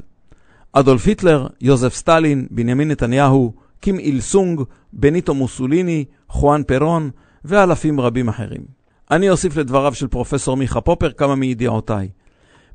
[0.72, 4.62] אדולף היטלר, יוזף סטלין, בנימין נתניהו, קים איל סונג,
[4.92, 7.10] בניטו מוסוליני, חואן פרון
[7.44, 8.79] ואלפים רבים אחרים.
[9.10, 12.08] אני אוסיף לדבריו של פרופסור מיכה פופר כמה מידיעותיי.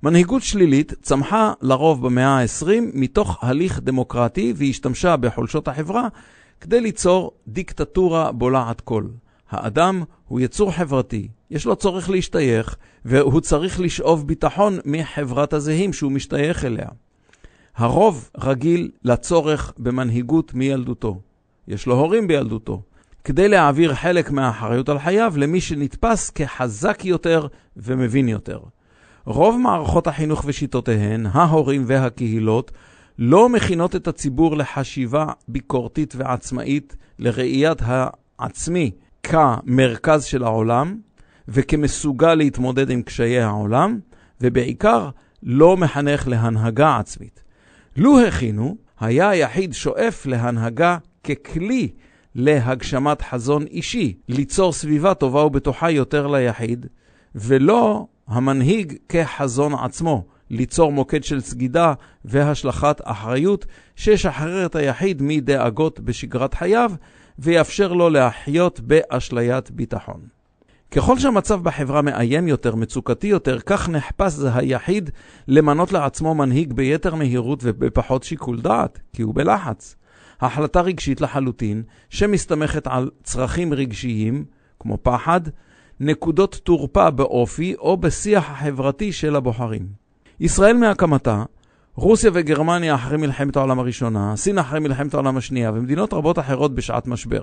[0.04, 6.08] מנהיגות שלילית צמחה לרוב במאה ה-20 מתוך הליך דמוקרטי והשתמשה בחולשות החברה
[6.62, 9.04] כדי ליצור דיקטטורה בולעת כל.
[9.50, 16.12] האדם הוא יצור חברתי, יש לו צורך להשתייך, והוא צריך לשאוב ביטחון מחברת הזהים שהוא
[16.12, 16.88] משתייך אליה.
[17.76, 21.20] הרוב רגיל לצורך במנהיגות מילדותו.
[21.68, 22.82] יש לו הורים בילדותו.
[23.26, 28.60] כדי להעביר חלק מהאחריות על חייו למי שנתפס כחזק יותר ומבין יותר.
[29.26, 32.72] רוב מערכות החינוך ושיטותיהן, ההורים והקהילות,
[33.20, 38.92] לא מכינות את הציבור לחשיבה ביקורתית ועצמאית, לראיית העצמי
[39.24, 40.98] כמרכז של העולם
[41.48, 44.00] וכמסוגל להתמודד עם קשיי העולם,
[44.42, 45.10] ובעיקר
[45.44, 47.44] לא מחנך להנהגה עצמית.
[47.98, 51.90] לו הכינו, היה היחיד שואף להנהגה ככלי
[52.36, 56.86] להגשמת חזון אישי, ליצור סביבה טובה ובטוחה יותר ליחיד,
[57.36, 61.94] ולא המנהיג כחזון עצמו, ליצור מוקד של סגידה
[62.26, 66.92] והשלכת אחריות שישחרר את היחיד מדאגות בשגרת חייו
[67.40, 70.22] ויאפשר לו להחיות באשליית ביטחון.
[70.92, 75.10] ככל שהמצב בחברה מאיים יותר, מצוקתי יותר, כך נחפש זה היחיד
[75.48, 79.96] למנות לעצמו מנהיג ביתר מהירות ובפחות שיקול דעת, כי הוא בלחץ.
[80.42, 84.46] החלטה רגשית לחלוטין, שמסתמכת על צרכים רגשיים,
[84.80, 85.42] כמו פחד,
[86.00, 89.88] נקודות תורפה באופי או בשיח החברתי של הבוחרים.
[90.40, 91.44] ישראל מהקמתה,
[91.96, 97.08] רוסיה וגרמניה אחרי מלחמת העולם הראשונה, סין אחרי מלחמת העולם השנייה ומדינות רבות אחרות בשעת
[97.08, 97.42] משבר.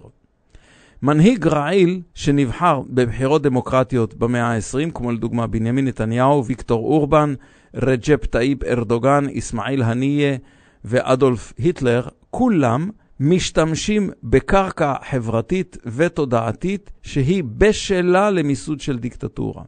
[1.03, 7.35] מנהיג רעיל שנבחר בבחירות דמוקרטיות במאה ה-20, כמו לדוגמה בנימין נתניהו, ויקטור אורבן,
[7.75, 10.37] רג'פ טאיפ ארדוגן, אסמאעיל הנייה
[10.85, 12.91] ואדולף היטלר, כולם
[13.21, 19.63] משתמשים בקרקע חברתית ותודעתית שהיא בשלה למיסוד של דיקטטורה.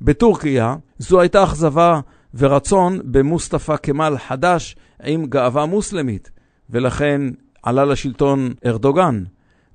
[0.00, 2.00] בטורקיה זו הייתה אכזבה
[2.34, 6.30] ורצון במוסטפא כמאל חדש עם גאווה מוסלמית,
[6.70, 7.20] ולכן
[7.62, 9.24] עלה לשלטון ארדוגן.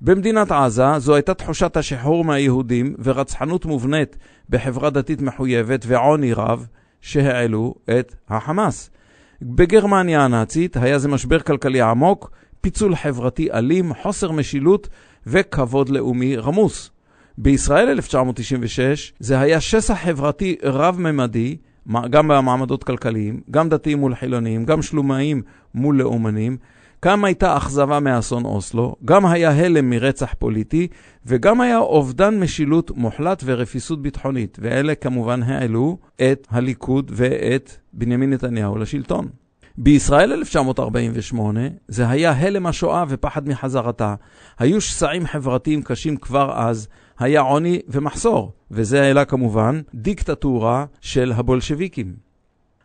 [0.00, 4.16] במדינת עזה זו הייתה תחושת השחרור מהיהודים ורצחנות מובנית
[4.50, 6.66] בחברה דתית מחויבת ועוני רב
[7.00, 8.90] שהעלו את החמאס.
[9.42, 14.88] בגרמניה הנאצית היה זה משבר כלכלי עמוק, פיצול חברתי אלים, חוסר משילות
[15.26, 16.90] וכבוד לאומי רמוס.
[17.38, 21.56] בישראל 1996 זה היה שסע חברתי רב-ממדי,
[22.10, 25.42] גם במעמדות כלכליים, גם דתיים מול חילוניים, גם שלומאים
[25.74, 26.56] מול לאומנים,
[27.04, 30.88] גם הייתה אכזבה מאסון אוסלו, גם היה הלם מרצח פוליטי,
[31.26, 38.78] וגם היה אובדן משילות מוחלט ורפיסות ביטחונית, ואלה כמובן העלו את הליכוד ואת בנימין נתניהו
[38.78, 39.28] לשלטון.
[39.78, 44.14] בישראל 1948 זה היה הלם השואה ופחד מחזרתה.
[44.58, 52.29] היו שסעים חברתיים קשים כבר אז, היה עוני ומחסור, וזה העלה כמובן דיקטטורה של הבולשביקים.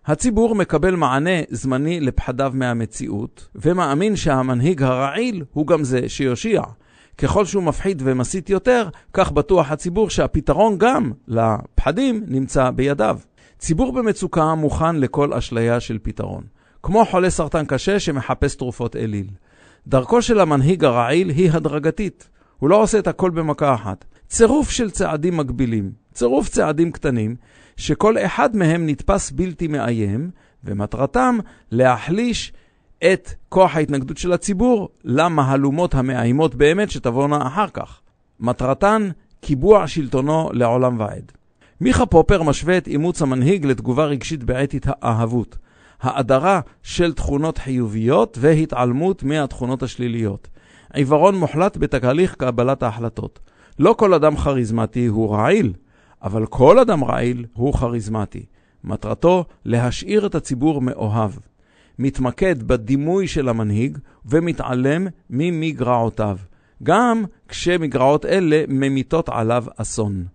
[0.08, 6.62] הציבור מקבל מענה זמני לפחדיו מהמציאות, ומאמין שהמנהיג הרעיל הוא גם זה שיושיע.
[7.18, 13.20] ככל שהוא מפחיד ומסית יותר, כך בטוח הציבור שהפתרון גם לפחדים נמצא בידיו.
[13.60, 16.44] ציבור במצוקה מוכן לכל אשליה של פתרון.
[16.84, 19.28] כמו חולה סרטן קשה שמחפש תרופות אליל.
[19.88, 22.30] דרכו של המנהיג הרעיל היא הדרגתית.
[22.60, 24.06] הוא לא עושה את הכל במכה אחת.
[24.28, 27.36] צירוף של צעדים מגבילים, צירוף צעדים קטנים,
[27.78, 30.30] שכל אחד מהם נתפס בלתי מאיים,
[30.64, 31.38] ומטרתם
[31.72, 32.54] להחליש
[33.14, 38.02] את כוח ההתנגדות של הציבור למהלומות המאיימות באמת שתבואנה אחר כך.
[38.40, 39.10] מטרתן,
[39.42, 41.32] קיבוע שלטונו לעולם ועד.
[41.82, 45.58] מיכה פופר משווה את אימוץ המנהיג לתגובה רגשית באתית האהבות.
[46.02, 50.48] האדרה של תכונות חיוביות והתעלמות מהתכונות השליליות.
[50.94, 53.40] עיוורון מוחלט בתהליך קבלת ההחלטות.
[53.80, 55.74] לא כל אדם כריזמטי הוא רעיל,
[56.26, 58.46] אבל כל אדם רעיל הוא כריזמטי.
[58.84, 61.32] מטרתו להשאיר את הציבור מאוהב.
[62.00, 66.38] מתמקד בדימוי של המנהיג ומתעלם ממגרעותיו,
[66.84, 70.26] גם כשמגרעות אלה ממיטות עליו אסון.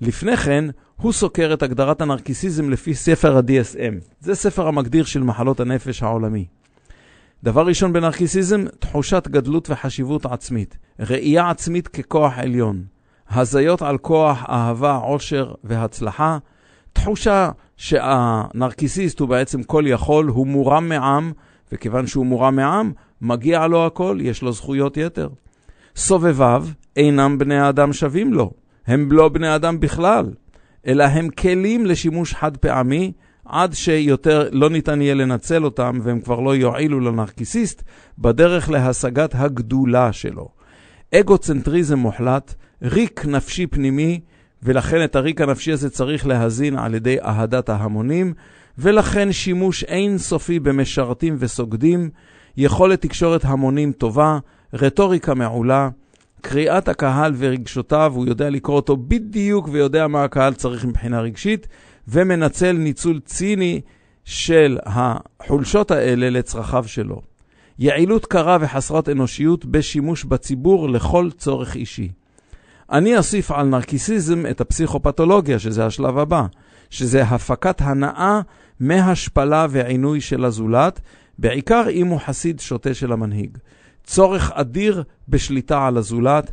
[0.00, 0.64] לפני כן,
[0.96, 3.94] הוא סוקר את הגדרת הנרקיסיזם לפי ספר ה-DSM.
[4.20, 6.46] זה ספר המגדיר של מחלות הנפש העולמי.
[7.44, 10.78] דבר ראשון בנרקיסיזם, תחושת גדלות וחשיבות עצמית.
[11.00, 12.93] ראייה עצמית ככוח עליון.
[13.30, 16.38] הזיות על כוח, אהבה, עושר והצלחה.
[16.92, 21.32] תחושה שהנרקיסיסט הוא בעצם כל יכול, הוא מורם מעם,
[21.72, 25.28] וכיוון שהוא מורם מעם, מגיע לו הכל, יש לו זכויות יתר.
[25.96, 28.50] סובביו אינם בני האדם שווים לו,
[28.86, 30.30] הם לא בני אדם בכלל,
[30.86, 33.12] אלא הם כלים לשימוש חד פעמי,
[33.44, 37.82] עד שיותר לא ניתן יהיה לנצל אותם והם כבר לא יועילו לנרקיסיסט
[38.18, 40.48] בדרך להשגת הגדולה שלו.
[41.14, 44.20] אגוצנטריזם מוחלט, ריק נפשי פנימי,
[44.62, 48.34] ולכן את הריק הנפשי הזה צריך להזין על ידי אהדת ההמונים,
[48.78, 52.10] ולכן שימוש אין סופי במשרתים וסוגדים,
[52.56, 54.38] יכולת תקשורת המונים טובה,
[54.72, 55.88] רטוריקה מעולה,
[56.40, 61.68] קריאת הקהל ורגשותיו, הוא יודע לקרוא אותו בדיוק ויודע מה הקהל צריך מבחינה רגשית,
[62.08, 63.80] ומנצל ניצול ציני
[64.24, 67.22] של החולשות האלה לצרכיו שלו.
[67.78, 72.08] יעילות קרה וחסרת אנושיות בשימוש בציבור לכל צורך אישי.
[72.92, 76.46] אני אוסיף על נרקיסיזם את הפסיכופתולוגיה, שזה השלב הבא,
[76.90, 78.40] שזה הפקת הנאה
[78.80, 81.00] מהשפלה ועינוי של הזולת,
[81.38, 83.58] בעיקר אם הוא חסיד שוטה של המנהיג.
[84.04, 86.52] צורך אדיר בשליטה על הזולת,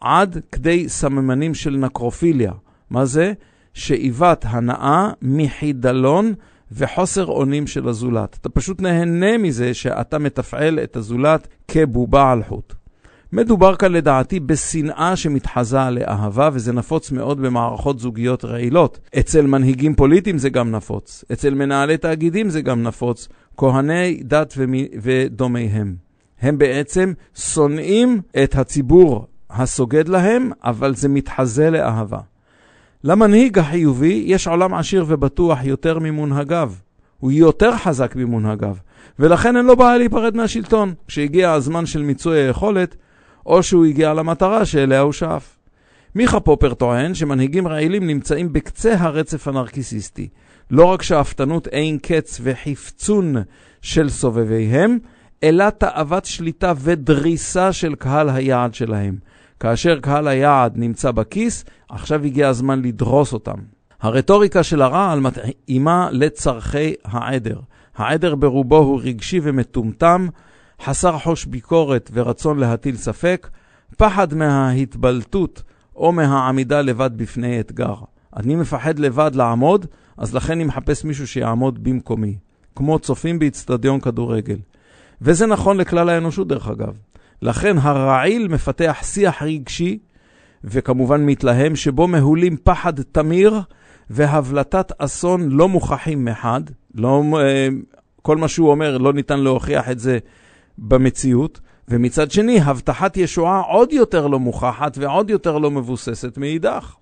[0.00, 2.52] עד כדי סממנים של נקרופיליה.
[2.90, 3.32] מה זה?
[3.74, 6.34] שאיבת הנאה מחידלון
[6.72, 8.38] וחוסר אונים של הזולת.
[8.40, 12.74] אתה פשוט נהנה מזה שאתה מתפעל את הזולת כבובה על חוט.
[13.32, 18.98] מדובר כאן לדעתי בשנאה שמתחזה לאהבה, וזה נפוץ מאוד במערכות זוגיות רעילות.
[19.18, 24.88] אצל מנהיגים פוליטיים זה גם נפוץ, אצל מנהלי תאגידים זה גם נפוץ, כהני דת ומי...
[25.02, 25.94] ודומיהם.
[26.40, 32.20] הם בעצם שונאים את הציבור הסוגד להם, אבל זה מתחזה לאהבה.
[33.04, 36.72] למנהיג החיובי יש עולם עשיר ובטוח יותר ממונהגיו.
[37.18, 38.76] הוא יותר חזק ממונהגיו,
[39.18, 40.94] ולכן אין לו בעיה להיפרד מהשלטון.
[41.08, 42.96] כשהגיע הזמן של מיצוי היכולת,
[43.46, 45.56] או שהוא הגיע למטרה שאליה הוא שאף.
[46.14, 50.28] מיכה פופר טוען שמנהיגים רעילים נמצאים בקצה הרצף הנרקיסיסטי.
[50.70, 53.36] לא רק שאפתנות אין קץ וחפצון
[53.82, 54.98] של סובביהם,
[55.42, 59.16] אלא תאוות שליטה ודריסה של קהל היעד שלהם.
[59.60, 63.58] כאשר קהל היעד נמצא בכיס, עכשיו הגיע הזמן לדרוס אותם.
[64.00, 67.60] הרטוריקה של הרעל מתאימה לצורכי העדר.
[67.96, 70.26] העדר ברובו הוא רגשי ומטומטם,
[70.84, 73.48] חסר חוש ביקורת ורצון להטיל ספק,
[73.96, 75.62] פחד מההתבלטות
[75.96, 77.94] או מהעמידה לבד בפני אתגר.
[78.36, 82.36] אני מפחד לבד לעמוד, אז לכן אני מחפש מישהו שיעמוד במקומי.
[82.76, 84.56] כמו צופים באיצטדיון כדורגל.
[85.22, 86.98] וזה נכון לכלל האנושות דרך אגב.
[87.42, 89.98] לכן הרעיל מפתח שיח רגשי,
[90.64, 93.60] וכמובן מתלהם, שבו מהולים פחד תמיר
[94.10, 96.60] והבלטת אסון לא מוכחים מחד.
[96.94, 97.68] לא, אה,
[98.22, 100.18] כל מה שהוא אומר, לא ניתן להוכיח את זה
[100.82, 101.60] במציאות.
[101.88, 106.96] ומצד שני, הבטחת ישועה עוד יותר לא מוכחת ועוד יותר לא מבוססת מאידך.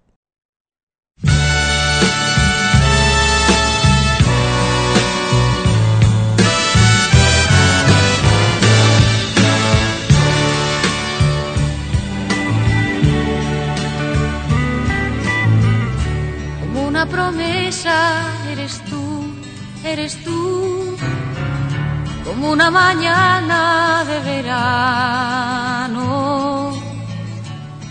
[17.07, 18.01] Promesa
[18.53, 19.03] eres tú,
[19.83, 20.39] eres tú.
[22.31, 26.01] Como una mañana de verano.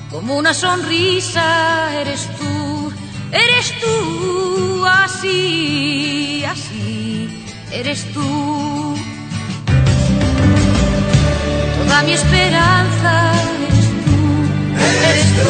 [0.10, 2.90] Como una sonrisa eres tú,
[3.34, 4.86] eres tú.
[4.88, 8.96] Así, así, eres tú.
[11.78, 13.34] Toda mi esperanza
[13.68, 14.20] eres tú,
[15.10, 15.50] eres tú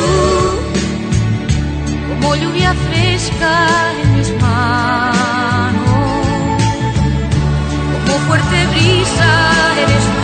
[2.09, 4.08] como lluvia fresca
[8.39, 10.18] fuerte brisa eres tú,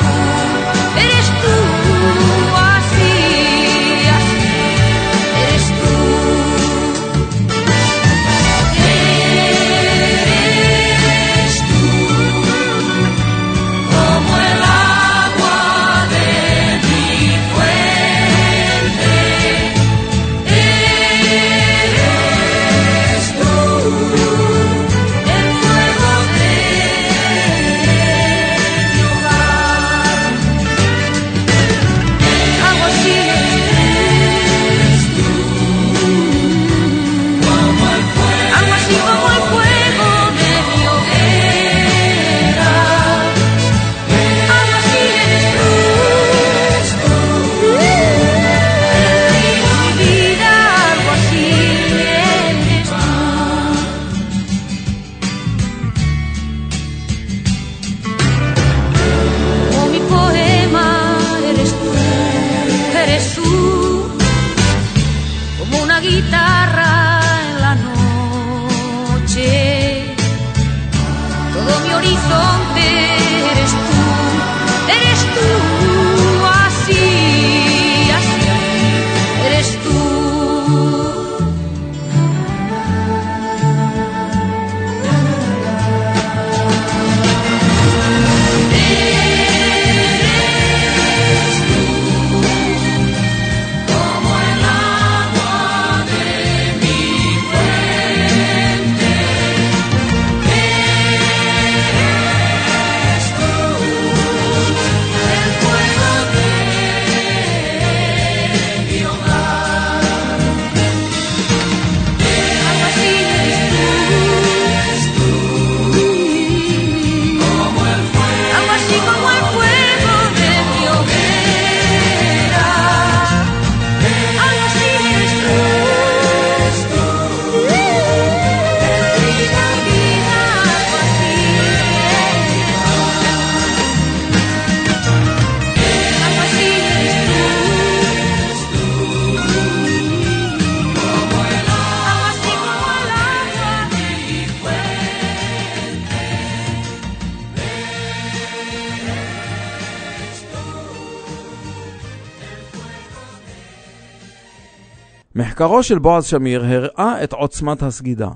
[155.56, 158.30] מחקרו של בועז שמיר הראה את עוצמת הסגידה.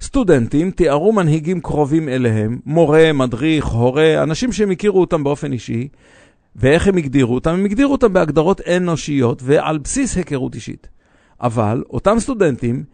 [0.00, 5.88] סטודנטים תיארו מנהיגים קרובים אליהם, מורה, מדריך, הורה, אנשים שהם הכירו אותם באופן אישי,
[6.56, 7.50] ואיך הם הגדירו אותם?
[7.50, 10.88] הם הגדירו אותם בהגדרות אנושיות ועל בסיס היכרות אישית.
[11.40, 12.84] אבל אותם סטודנטים,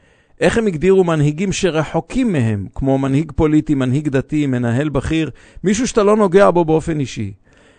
[0.41, 5.31] איך הם הגדירו מנהיגים שרחוקים מהם, כמו מנהיג פוליטי, מנהיג דתי, מנהל בכיר,
[5.65, 7.33] מישהו שאתה לא נוגע בו באופן אישי.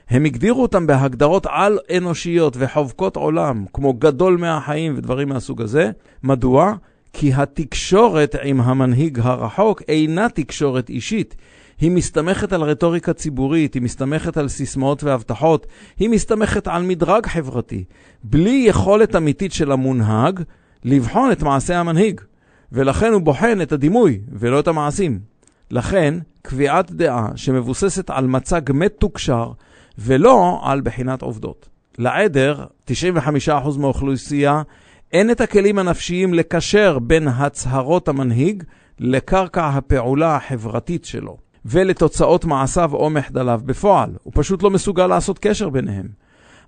[0.10, 5.91] הם הגדירו אותם בהגדרות על-אנושיות וחובקות עולם, כמו גדול מהחיים ודברים מהסוג הזה.
[6.24, 6.74] מדוע?
[7.14, 11.36] כי התקשורת עם המנהיג הרחוק אינה תקשורת אישית.
[11.82, 15.68] היא מסתמכת על רטוריקה ציבורית, היא מסתמכת על סיסמאות והבטחות,
[15.99, 17.84] היא מסתמכת על מדרג חברתי,
[18.24, 20.41] בלי יכולת אמיתית של המונהג
[20.84, 22.22] לבחון את מעשה המנהיג.
[22.72, 25.20] ולכן הוא בוחן את הדימוי ולא את המעשים.
[25.72, 29.51] לכן, קביעת דעה שמבוססת על מצג מתוקשר
[29.98, 31.70] ולא על בחינת עובדות.
[31.98, 32.91] לעדר, 95%
[33.80, 34.62] מהאוכלוסייה,
[35.14, 38.64] אין את הכלים הנפשיים לקשר בין הצהרות המנהיג
[39.00, 44.10] לקרקע הפעולה החברתית שלו, ולתוצאות מעשיו או מחדליו בפועל.
[44.24, 46.08] הוא פשוט לא מסוגל לעשות קשר ביניהם.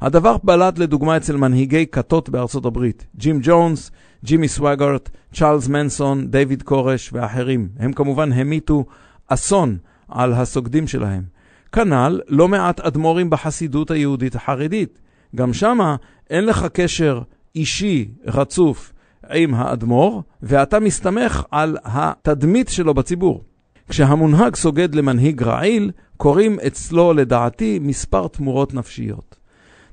[0.02, 3.92] הדבר בלט לדוגמה אצל מנהיגי כתות בארצות הברית, ג'ים ג'ונס,
[4.26, 7.70] ג'ימי סוואגרט, צ'ארלס מנסון, דיוויד כורש ואחרים.
[7.80, 8.86] הם כמובן המיתו
[9.28, 9.78] אסון
[10.08, 11.39] על הסוגדים שלהם.
[11.72, 15.00] כנ"ל לא מעט אדמו"רים בחסידות היהודית החרדית.
[15.36, 15.96] גם שמה
[16.30, 17.22] אין לך קשר
[17.56, 18.94] אישי רצוף
[19.34, 23.44] עם האדמו"ר, ואתה מסתמך על התדמית שלו בציבור.
[23.90, 29.36] כשהמונהג סוגד למנהיג רעיל, קוראים אצלו, לדעתי, מספר תמורות נפשיות.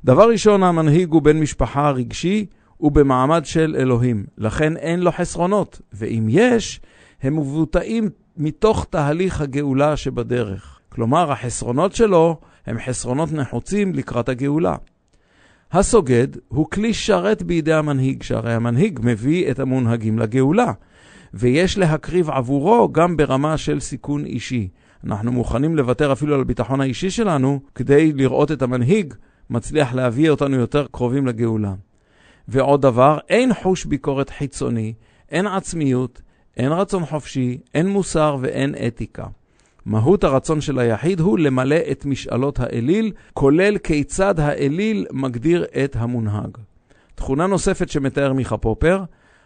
[0.04, 2.46] דבר ראשון, המנהיג הוא בן משפחה רגשי
[2.80, 6.80] ובמעמד של אלוהים, לכן אין לו חסרונות, ואם יש,
[7.22, 10.75] הם מבוטאים מתוך תהליך הגאולה שבדרך.
[10.96, 14.76] כלומר, החסרונות שלו הם חסרונות נחוצים לקראת הגאולה.
[15.72, 20.72] הסוגד הוא כלי שרת בידי המנהיג, שהרי המנהיג מביא את המונהגים לגאולה,
[21.34, 24.68] ויש להקריב עבורו גם ברמה של סיכון אישי.
[25.04, 29.14] אנחנו מוכנים לוותר אפילו על הביטחון האישי שלנו כדי לראות את המנהיג
[29.50, 31.74] מצליח להביא אותנו יותר קרובים לגאולה.
[32.48, 34.94] ועוד דבר, אין חוש ביקורת חיצוני,
[35.28, 36.22] אין עצמיות,
[36.56, 39.26] אין רצון חופשי, אין מוסר ואין אתיקה.
[39.86, 46.56] מהות הרצון של היחיד הוא למלא את משאלות האליל, כולל כיצד האליל מגדיר את המונהג.
[47.14, 49.02] תכונה נוספת שמתאר מיכה פופר,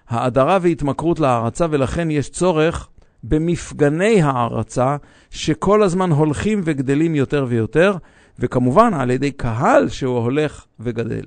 [0.09, 2.88] האדרה והתמכרות להערצה, ולכן יש צורך
[3.24, 4.97] במפגני הערצה
[5.30, 7.95] שכל הזמן הולכים וגדלים יותר ויותר,
[8.38, 11.24] וכמובן על ידי קהל שהוא הולך וגדל.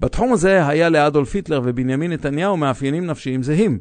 [0.00, 3.78] בתחום הזה היה לאדולף היטלר ובנימין נתניהו מאפיינים נפשיים זהים.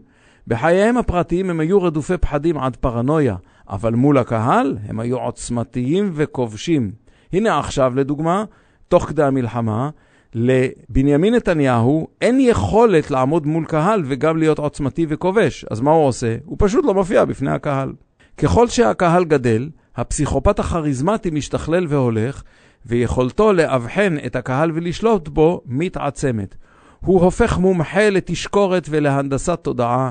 [0.47, 3.35] בחייהם הפרטיים הם היו רדופי פחדים עד פרנויה,
[3.69, 6.91] אבל מול הקהל הם היו עוצמתיים וכובשים.
[7.33, 8.43] הנה עכשיו, לדוגמה,
[8.87, 9.89] תוך כדי המלחמה,
[10.33, 15.65] לבנימין נתניהו אין יכולת לעמוד מול קהל וגם להיות עוצמתי וכובש.
[15.71, 16.35] אז מה הוא עושה?
[16.45, 17.93] הוא פשוט לא מופיע בפני הקהל.
[18.37, 22.43] ככל שהקהל גדל, הפסיכופת הכריזמטי משתכלל והולך,
[22.85, 26.55] ויכולתו לאבחן את הקהל ולשלוט בו מתעצמת.
[26.99, 30.09] הוא הופך מומחה לתשקורת ולהנדסת תודעה,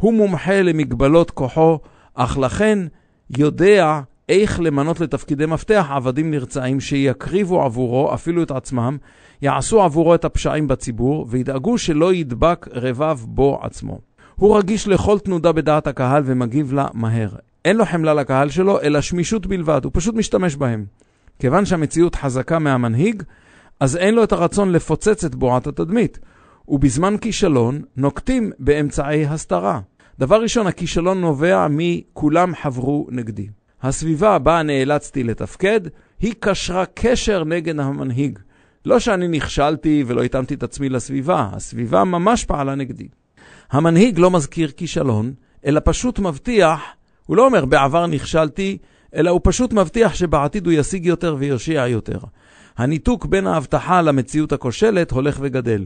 [0.00, 1.78] הוא מומחה למגבלות כוחו,
[2.14, 2.78] אך לכן
[3.38, 8.96] יודע איך למנות לתפקידי מפתח עבדים נרצעים שיקריבו עבורו אפילו את עצמם,
[9.42, 13.98] יעשו עבורו את הפשעים בציבור, וידאגו שלא ידבק רבב בו עצמו.
[14.36, 17.28] הוא רגיש לכל תנודה בדעת הקהל ומגיב לה מהר.
[17.64, 20.84] אין לו חמלה לקהל שלו, אלא שמישות בלבד, הוא פשוט משתמש בהם.
[21.38, 23.22] כיוון שהמציאות חזקה מהמנהיג,
[23.80, 26.18] אז אין לו את הרצון לפוצץ את בועת התדמית.
[26.68, 29.80] ובזמן כישלון נוקטים באמצעי הסתרה.
[30.18, 33.48] דבר ראשון, הכישלון נובע מ"כולם חברו נגדי".
[33.82, 35.80] הסביבה בה נאלצתי לתפקד,
[36.20, 38.38] היא קשרה קשר נגד המנהיג.
[38.84, 43.08] לא שאני נכשלתי ולא התאמתי את עצמי לסביבה, הסביבה ממש פעלה נגדי.
[43.70, 45.32] המנהיג לא מזכיר כישלון,
[45.66, 46.80] אלא פשוט מבטיח,
[47.26, 48.78] הוא לא אומר בעבר נכשלתי,
[49.14, 52.18] אלא הוא פשוט מבטיח שבעתיד הוא ישיג יותר ויושיע יותר.
[52.76, 55.84] הניתוק בין ההבטחה למציאות הכושלת הולך וגדל.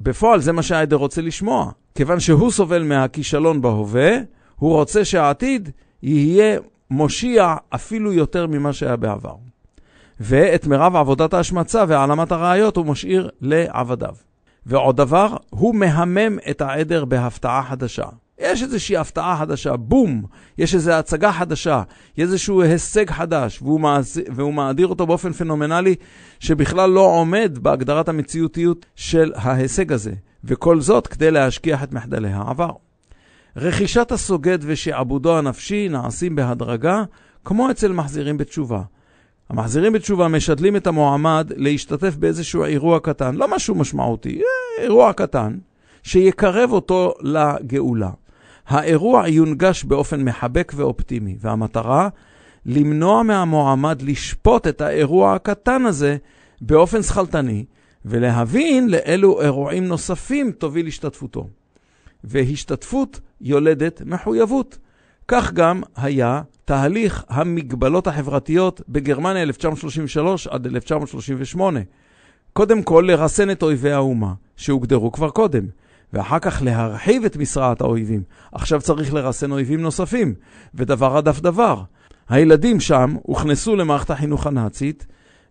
[0.00, 1.70] בפועל זה מה שהעדר רוצה לשמוע.
[1.94, 4.16] כיוון שהוא סובל מהכישלון בהווה,
[4.56, 5.70] הוא רוצה שהעתיד
[6.02, 6.58] יהיה
[6.90, 9.34] מושיע אפילו יותר ממה שהיה בעבר.
[10.20, 14.14] ואת מרב עבודת ההשמצה והעלמת הראיות הוא משאיר לעבדיו.
[14.66, 18.06] ועוד דבר, הוא מהמם את העדר בהפתעה חדשה.
[18.38, 20.22] יש איזושהי הפתעה חדשה, בום,
[20.58, 21.82] יש איזו הצגה חדשה,
[22.18, 24.20] איזשהו הישג חדש, והוא, מעז...
[24.34, 25.94] והוא מאדיר אותו באופן פנומנלי
[26.40, 30.12] שבכלל לא עומד בהגדרת המציאותיות של ההישג הזה,
[30.44, 32.70] וכל זאת כדי להשכיח את מחדלי העבר.
[33.56, 37.04] רכישת הסוגד ושעבודו הנפשי נעשים בהדרגה,
[37.44, 38.82] כמו אצל מחזירים בתשובה.
[39.50, 45.58] המחזירים בתשובה משדלים את המועמד להשתתף באיזשהו אירוע קטן, לא משהו משמעותי, אה, אירוע קטן,
[46.02, 48.10] שיקרב אותו לגאולה.
[48.66, 52.08] האירוע יונגש באופן מחבק ואופטימי, והמטרה,
[52.66, 56.16] למנוע מהמועמד לשפוט את האירוע הקטן הזה
[56.60, 57.64] באופן שכלתני,
[58.04, 61.48] ולהבין לאילו אירועים נוספים תוביל השתתפותו.
[62.24, 64.78] והשתתפות יולדת מחויבות.
[65.28, 71.80] כך גם היה תהליך המגבלות החברתיות בגרמניה 1933 עד 1938.
[72.52, 75.66] קודם כל לרסן את אויבי האומה, שהוגדרו כבר קודם,
[76.12, 78.22] ואחר כך להרחיב את משרעת האויבים.
[78.52, 80.34] עכשיו צריך לרסן אויבים נוספים,
[80.74, 81.82] ודבר הדף דבר.
[82.28, 85.06] הילדים שם הוכנסו למערכת החינוך הנאצית,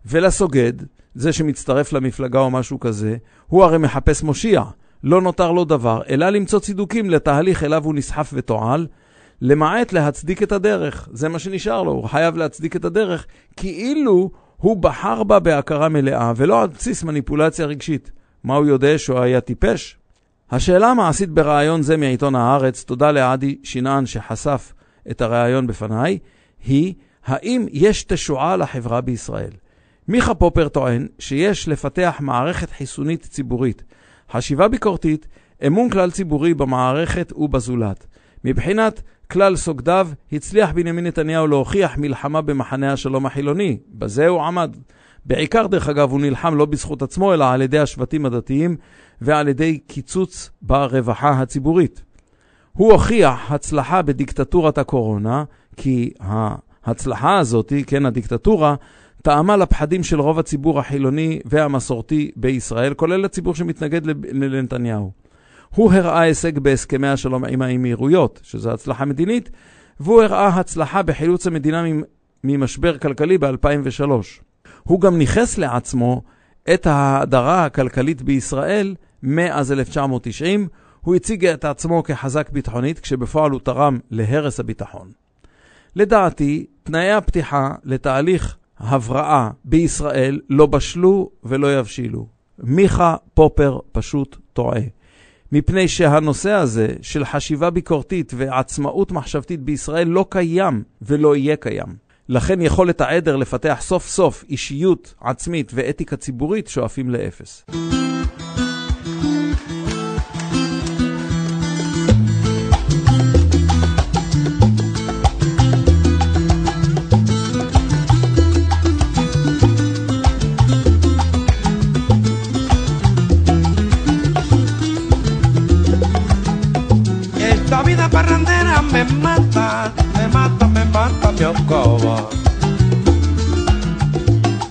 [0.06, 0.72] ולסוגד,
[1.14, 4.62] זה שמצטרף למפלגה או משהו כזה, הוא הרי מחפש מושיע.
[5.04, 8.86] לא נותר לו דבר, אלא למצוא צידוקים לתהליך אליו הוא נסחף ותועל,
[9.40, 11.08] למעט להצדיק את הדרך.
[11.12, 13.26] זה מה שנשאר לו, הוא חייב להצדיק את הדרך,
[13.56, 18.10] כאילו הוא בחר בה בהכרה מלאה, ולא על בסיס מניפולציה רגשית.
[18.44, 19.98] מה הוא יודע, שהוא היה טיפש?
[20.50, 24.72] השאלה המעשית ברעיון זה מעיתון הארץ, תודה לעדי שנען שחשף
[25.10, 26.18] את הרעיון בפניי,
[26.64, 26.94] היא
[27.26, 29.50] האם יש תשועה לחברה בישראל.
[30.08, 33.84] מיכה פופר טוען שיש לפתח מערכת חיסונית ציבורית,
[34.32, 35.26] חשיבה ביקורתית,
[35.66, 38.06] אמון כלל ציבורי במערכת ובזולת.
[38.44, 43.78] מבחינת כלל סוגדיו, הצליח בנימין נתניהו להוכיח מלחמה במחנה השלום החילוני.
[43.88, 44.76] בזה הוא עמד.
[45.24, 48.76] בעיקר, דרך אגב, הוא נלחם לא בזכות עצמו, אלא על ידי השבטים הדתיים
[49.20, 52.02] ועל ידי קיצוץ ברווחה הציבורית.
[52.72, 55.44] הוא הוכיח הצלחה בדיקטטורת הקורונה,
[55.76, 58.74] כי ההצלחה הזאת, כן, הדיקטטורה,
[59.22, 64.00] טעמה לפחדים של רוב הציבור החילוני והמסורתי בישראל, כולל הציבור שמתנגד
[64.32, 65.10] לנתניהו.
[65.74, 69.50] הוא הראה הישג בהסכמי השלום עם האמירויות, שזו הצלחה מדינית,
[70.00, 72.02] והוא הראה הצלחה בחילוץ המדינה ממ-
[72.44, 74.10] ממשבר כלכלי ב-2003.
[74.82, 76.22] הוא גם ניכס לעצמו
[76.74, 80.68] את ההדרה הכלכלית בישראל מאז 1990.
[81.00, 85.12] הוא הציג את עצמו כחזק ביטחונית, כשבפועל הוא תרם להרס הביטחון.
[85.96, 92.26] לדעתי, תנאי הפתיחה לתהליך הבראה בישראל לא בשלו ולא יבשילו.
[92.58, 94.80] מיכה פופר פשוט טועה.
[95.52, 102.06] מפני שהנושא הזה של חשיבה ביקורתית ועצמאות מחשבתית בישראל לא קיים ולא יהיה קיים.
[102.28, 107.64] לכן יכולת העדר לפתח סוף סוף אישיות עצמית ואתיקה ציבורית שואפים לאפס.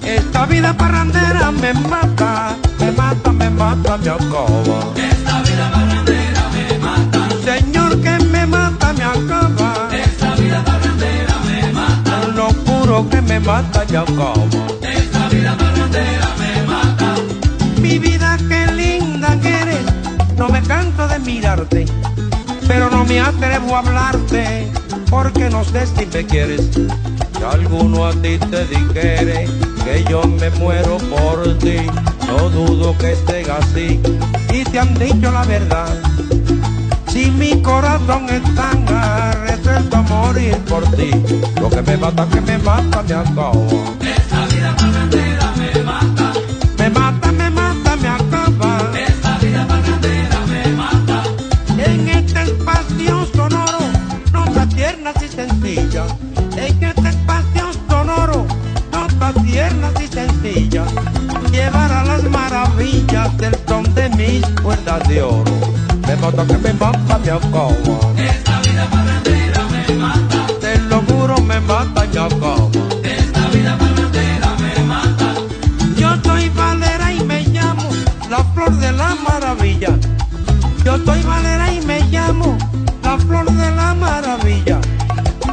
[0.04, 4.94] Esta vida parrandera me mata, me mata, me mata mi alcoba.
[4.96, 7.28] Esta vida barrandera me mata.
[7.44, 9.90] Señor que me mata mi alcoba.
[9.92, 12.28] Esta vida barrandera me mata.
[12.36, 14.68] Lo juro que me mata mi alcoba.
[14.84, 17.16] Esta vida barrandera me mata.
[17.82, 19.86] Mi vida qué linda que eres,
[20.38, 21.86] no me canso de mirarte,
[22.68, 24.72] pero no me atrevo a hablarte,
[25.10, 26.70] porque no sé si me quieres.
[26.72, 29.48] Si alguno a ti te dijere
[29.84, 31.78] que yo me muero por ti,
[32.28, 34.00] no dudo que estén así
[34.52, 35.88] y te han dicho la verdad.
[37.08, 38.86] Si mi corazón es tan
[39.48, 41.12] resuelto a morir por ti,
[41.62, 43.68] lo que me mata, que me mata, me acabo.
[44.02, 44.76] Esta vida.
[45.58, 46.34] Me mata,
[46.78, 47.15] me mata,
[64.66, 65.44] cuerdas de oro.
[66.08, 67.98] Me mata que me mata, me acaba.
[68.18, 70.48] Esta vida barrandera me mata.
[70.60, 72.68] Te lo juro, me mata, me acaba.
[73.04, 75.28] Esta vida barrandera me mata.
[75.96, 77.88] Yo soy Valera y me llamo
[78.28, 79.92] la flor de la maravilla.
[80.84, 82.58] Yo soy Valera y me llamo
[83.04, 84.80] la flor de la maravilla.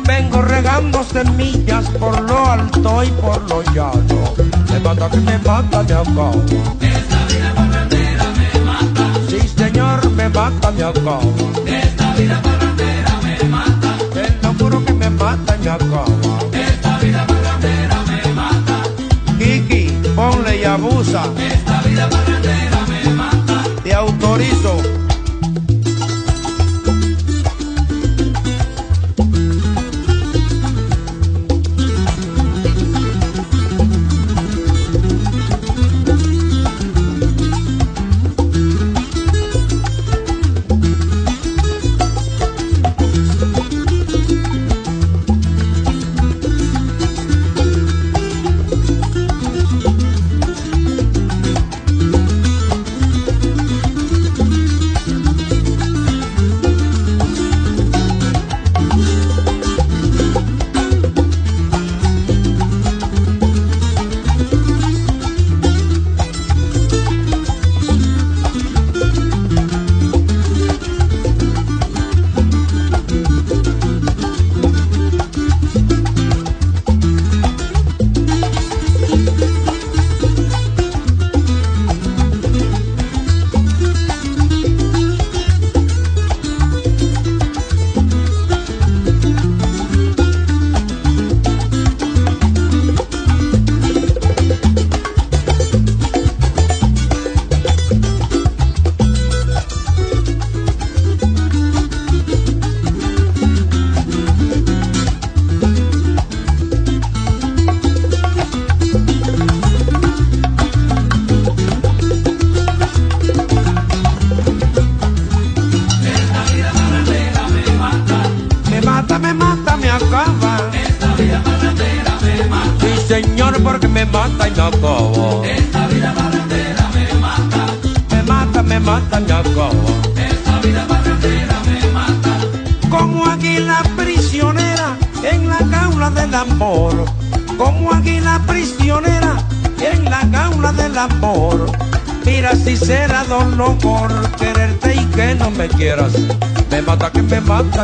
[0.06, 4.20] Vengo regando semillas por lo alto y por lo llano.
[4.70, 7.01] Me mata que me mata, me acabo.
[10.22, 10.72] Me mata.
[11.66, 13.96] Esta vida barrandera me mata.
[14.14, 16.04] Te lo juro que me mata, me acabo.
[16.52, 18.82] Esta vida barrandera me mata.
[19.38, 21.24] Kiki, ponle y abusa.
[21.38, 23.64] Esta vida barrandera me mata.
[23.82, 24.91] Te autorizo.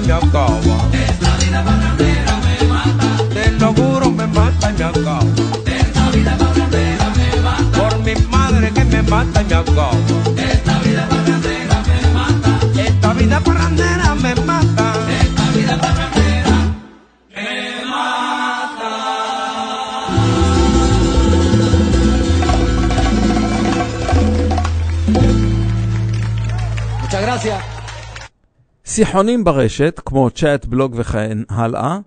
[0.00, 0.67] me acalma.
[28.98, 31.98] שיחונים ברשת, כמו צ'אט, בלוג וכן הלאה,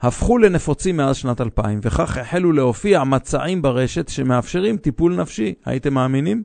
[0.00, 6.42] הפכו לנפוצים מאז שנת 2000, וכך החלו להופיע מצעים ברשת שמאפשרים טיפול נפשי, הייתם מאמינים?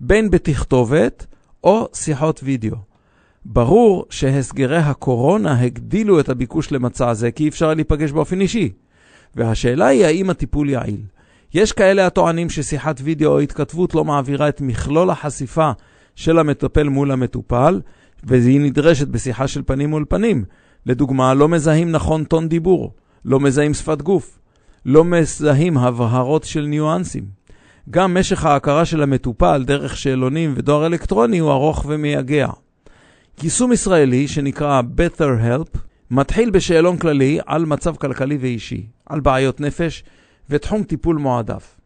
[0.00, 1.26] בין בתכתובת
[1.64, 2.76] או שיחות וידאו.
[3.44, 8.72] ברור שהסגרי הקורונה הגדילו את הביקוש למצע זה, כי אי אפשר להיפגש באופן אישי.
[9.36, 11.00] והשאלה היא האם הטיפול יעיל.
[11.54, 15.70] יש כאלה הטוענים ששיחת וידאו או התכתבות לא מעבירה את מכלול החשיפה
[16.14, 17.80] של המטפל מול המטופל,
[18.26, 20.44] והיא נדרשת בשיחה של פנים מול פנים.
[20.86, 24.38] לדוגמה, לא מזהים נכון טון דיבור, לא מזהים שפת גוף,
[24.86, 27.24] לא מזהים הבהרות של ניואנסים.
[27.90, 32.48] גם משך ההכרה של המטופל דרך שאלונים ודואר אלקטרוני הוא ארוך ומייגע.
[33.42, 35.78] יישום ישראלי שנקרא Better Help
[36.10, 40.04] מתחיל בשאלון כללי על מצב כלכלי ואישי, על בעיות נפש
[40.50, 41.76] ותחום טיפול מועדף.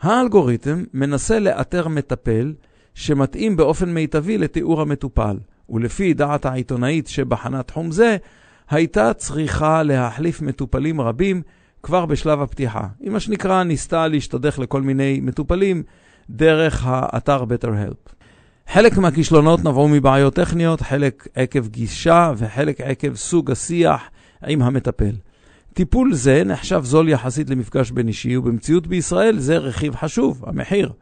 [0.00, 2.54] האלגוריתם מנסה לאתר מטפל
[2.94, 5.36] שמתאים באופן מיטבי לתיאור המטופל,
[5.70, 8.16] ולפי דעת העיתונאית שבחנה תחום זה,
[8.70, 11.42] הייתה צריכה להחליף מטופלים רבים
[11.82, 12.86] כבר בשלב הפתיחה.
[13.00, 15.82] היא מה שנקרא ניסתה להשתדך לכל מיני מטופלים
[16.30, 18.12] דרך האתר Better Help.
[18.68, 24.10] חלק מהכישלונות נבעו מבעיות טכניות, חלק עקב גישה וחלק עקב סוג השיח
[24.46, 25.12] עם המטפל.
[25.74, 30.92] טיפול זה נחשב זול יחסית למפגש בין אישי, ובמציאות בישראל זה רכיב חשוב, המחיר.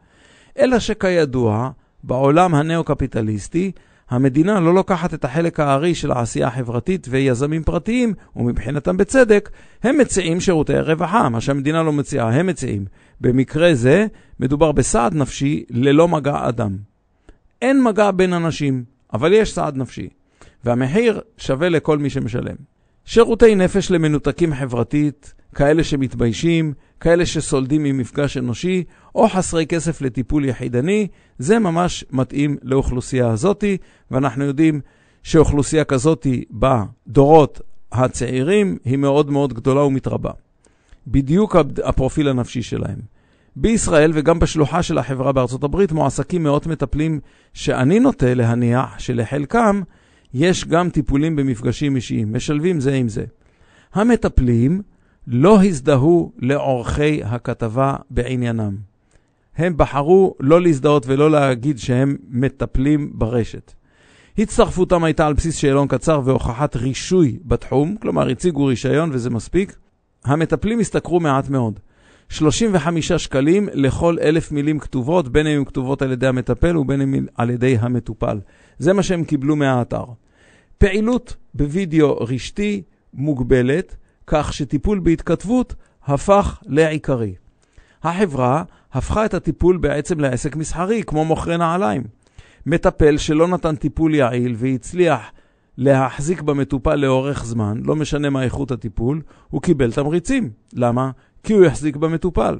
[0.59, 1.69] אלא שכידוע,
[2.03, 3.71] בעולם הנאו-קפיטליסטי,
[4.09, 9.49] המדינה לא לוקחת את החלק הארי של העשייה החברתית ויזמים פרטיים, ומבחינתם בצדק,
[9.83, 12.85] הם מציעים שירותי רווחה, מה שהמדינה לא מציעה, הם מציעים.
[13.21, 14.05] במקרה זה,
[14.39, 16.77] מדובר בסעד נפשי ללא מגע אדם.
[17.61, 18.83] אין מגע בין אנשים,
[19.13, 20.09] אבל יש סעד נפשי,
[20.63, 22.55] והמחיר שווה לכל מי שמשלם.
[23.05, 28.83] שירותי נפש למנותקים חברתית, כאלה שמתביישים, כאלה שסולדים ממפגש אנושי,
[29.15, 31.07] או חסרי כסף לטיפול יחידני,
[31.39, 33.77] זה ממש מתאים לאוכלוסייה הזאתי,
[34.11, 34.81] ואנחנו יודעים
[35.23, 40.31] שאוכלוסייה כזאתי בדורות הצעירים היא מאוד מאוד גדולה ומתרבה.
[41.07, 42.99] בדיוק הפרופיל הנפשי שלהם.
[43.55, 47.19] בישראל וגם בשלוחה של החברה בארצות הברית מועסקים מאות מטפלים
[47.53, 49.81] שאני נוטה להניח שלחלקם
[50.33, 53.25] יש גם טיפולים במפגשים אישיים, משלבים זה עם זה.
[53.93, 54.81] המטפלים
[55.27, 58.75] לא הזדהו לעורכי הכתבה בעניינם.
[59.57, 63.73] הם בחרו לא להזדהות ולא להגיד שהם מטפלים ברשת.
[64.37, 69.77] הצטרפותם הייתה על בסיס שאלון קצר והוכחת רישוי בתחום, כלומר הציגו רישיון וזה מספיק.
[70.25, 71.79] המטפלים השתכרו מעט מאוד.
[72.29, 77.25] 35 שקלים לכל אלף מילים כתובות, בין אם הן כתובות על ידי המטפל ובין אם
[77.35, 78.39] על ידי המטופל.
[78.79, 80.05] זה מה שהם קיבלו מהאתר.
[80.77, 82.81] פעילות בווידאו רשתי
[83.13, 83.95] מוגבלת,
[84.27, 87.35] כך שטיפול בהתכתבות הפך לעיקרי.
[88.03, 88.63] החברה
[88.93, 92.03] הפכה את הטיפול בעצם לעסק מסחרי, כמו מוכרי נעליים.
[92.65, 95.31] מטפל שלא נתן טיפול יעיל והצליח
[95.77, 100.49] להחזיק במטופל לאורך זמן, לא משנה מה איכות הטיפול, הוא קיבל תמריצים.
[100.73, 101.11] למה?
[101.45, 102.59] כי הוא יחזיק במטופל.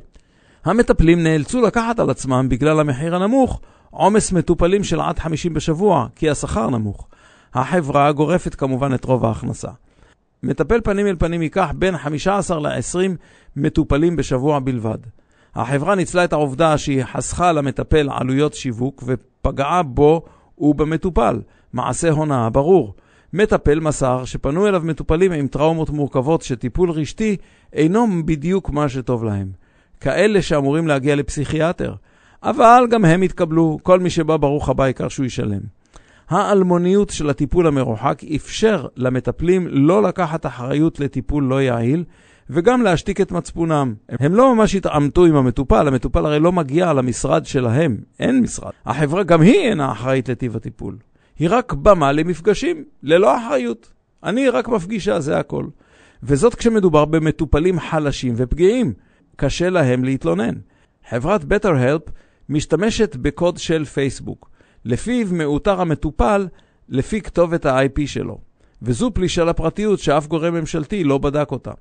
[0.66, 6.30] המטפלים נאלצו לקחת על עצמם, בגלל המחיר הנמוך, עומס מטופלים של עד 50 בשבוע, כי
[6.30, 7.08] השכר נמוך.
[7.54, 9.70] החברה גורפת כמובן את רוב ההכנסה.
[10.44, 13.12] מטפל פנים אל פנים ייקח בין 15 ל-20
[13.56, 14.98] מטופלים בשבוע בלבד.
[15.56, 20.22] החברה ניצלה את העובדה שהיא חסכה למטפל עלויות שיווק ופגעה בו
[20.58, 21.42] ובמטופל.
[21.74, 22.94] מעשה הונאה ברור.
[23.34, 27.38] מטפל מסר שפנו אליו מטופלים עם טראומות מורכבות שטיפול רשתי
[27.74, 29.48] אינו בדיוק מה שטוב להם.
[30.00, 31.94] כאלה שאמורים להגיע לפסיכיאטר.
[32.44, 35.62] אבל גם הם התקבלו, כל מי שבא ברוך הבא העיקר שהוא ישלם.
[36.30, 42.04] האלמוניות של הטיפול המרוחק אפשר למטפלים לא לקחת אחריות לטיפול לא יעיל,
[42.50, 43.94] וגם להשתיק את מצפונם.
[44.10, 48.72] הם לא ממש התעמתו עם המטופל, המטופל הרי לא מגיע למשרד שלהם, אין משרד.
[48.86, 50.98] החברה גם היא אינה אחראית לטיב הטיפול.
[51.40, 53.94] היא רק במה למפגשים, ללא אחריות.
[54.24, 55.66] אני רק מפגישה, זה הכל.
[56.28, 58.94] וזאת כשמדובר במטופלים חלשים ופגיעים.
[59.36, 60.56] קשה להם להתלונן.
[61.10, 62.12] חברת BetterHelp
[62.50, 64.50] משתמשת בקוד של פייסבוק,
[64.86, 66.48] לפיו מאותר המטופל
[66.90, 68.38] לפי כתובת ה-IP שלו,
[68.82, 71.72] וזו פלישה לפרטיות שאף גורם ממשלתי לא בדק אותה.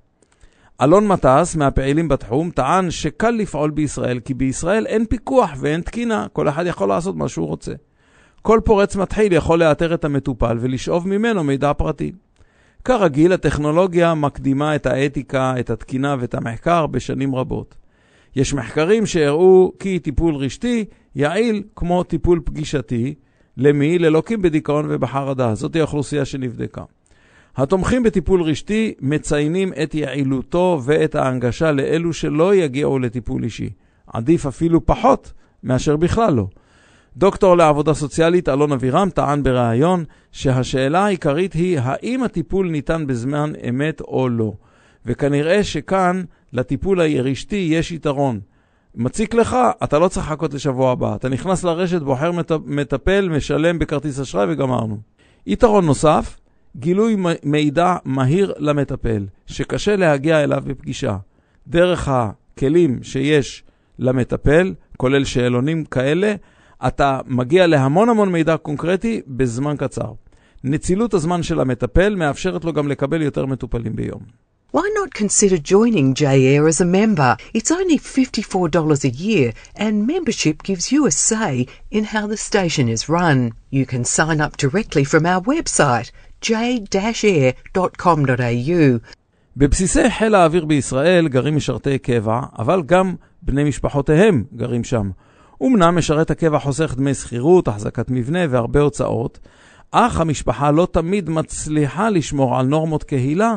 [0.82, 6.48] אלון מטס, מהפעילים בתחום, טען שקל לפעול בישראל, כי בישראל אין פיקוח ואין תקינה, כל
[6.48, 7.72] אחד יכול לעשות מה שהוא רוצה.
[8.42, 12.12] כל פורץ מתחיל יכול לאתר את המטופל ולשאוב ממנו מידע פרטי.
[12.84, 17.74] כרגיל, הטכנולוגיה מקדימה את האתיקה, את התקינה ואת המחקר בשנים רבות.
[18.36, 23.14] יש מחקרים שהראו כי טיפול רשתי יעיל כמו טיפול פגישתי,
[23.56, 23.98] למי?
[23.98, 25.54] ללוקים בדיכאון ובחרדה.
[25.54, 26.82] זאת האוכלוסייה שנבדקה.
[27.56, 33.70] התומכים בטיפול רשתי מציינים את יעילותו ואת ההנגשה לאלו שלא יגיעו לטיפול אישי.
[34.06, 35.32] עדיף אפילו פחות
[35.62, 36.46] מאשר בכלל לא.
[37.16, 44.00] דוקטור לעבודה סוציאלית אלון אבירם טען בריאיון שהשאלה העיקרית היא האם הטיפול ניתן בזמן אמת
[44.00, 44.52] או לא.
[45.06, 48.40] וכנראה שכאן לטיפול הרשתי יש יתרון.
[48.94, 51.14] מציק לך, אתה לא צריך לחכות לשבוע הבא.
[51.14, 52.52] אתה נכנס לרשת, בוחר מט...
[52.66, 54.98] מטפל, משלם בכרטיס אשראי וגמרנו.
[55.46, 56.40] יתרון נוסף,
[56.76, 61.16] גילוי מידע מהיר למטפל, שקשה להגיע אליו בפגישה.
[61.66, 63.64] דרך הכלים שיש
[63.98, 66.34] למטפל, כולל שאלונים כאלה,
[66.86, 70.12] אתה מגיע להמון המון מידע קונקרטי בזמן קצר.
[70.64, 74.44] נצילות הזמן של המטפל מאפשרת לו גם לקבל יותר מטופלים ביום.
[74.76, 77.36] Why not consider joining J-Air as a member?
[77.54, 81.54] It's only $54 a year and membership gives you a say
[81.92, 83.52] in how the station is run.
[83.70, 86.10] You can sign up directly from our website
[86.40, 87.54] j-air.com.au.
[89.56, 95.10] בבסיסי חיל האוויר בישראל גרים משרתי קבע, אבל גם בני משפחותיהם גרים שם.
[95.66, 99.38] אמנם משרת הקבע חוסך דמי שכירות, החזקת מבנה והרבה הוצאות,
[99.90, 103.56] אך המשפחה לא תמיד מצליחה לשמור על נורמות קהילה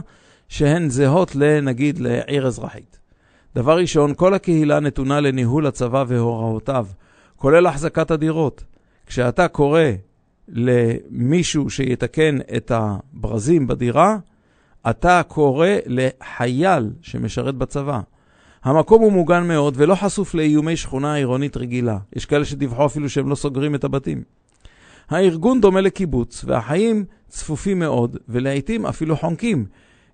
[0.49, 2.99] שהן זהות לנגיד לעיר אזרחית.
[3.55, 6.88] דבר ראשון, כל הקהילה נתונה לניהול הצבא והוראותיו,
[7.36, 8.64] כולל החזקת הדירות.
[9.05, 9.82] כשאתה קורא
[10.47, 14.18] למישהו שיתקן את הברזים בדירה,
[14.89, 17.99] אתה קורא לחייל שמשרת בצבא.
[18.68, 21.97] המקום הוא מוגן מאוד ולא חשוף לאיומי שכונה עירונית רגילה.
[22.15, 24.24] יש כאלה שדיווחו אפילו שהם לא סוגרים את הבתים.
[25.09, 29.65] הארגון דומה לקיבוץ, והחיים צפופים מאוד, ולעיתים אפילו חונקים.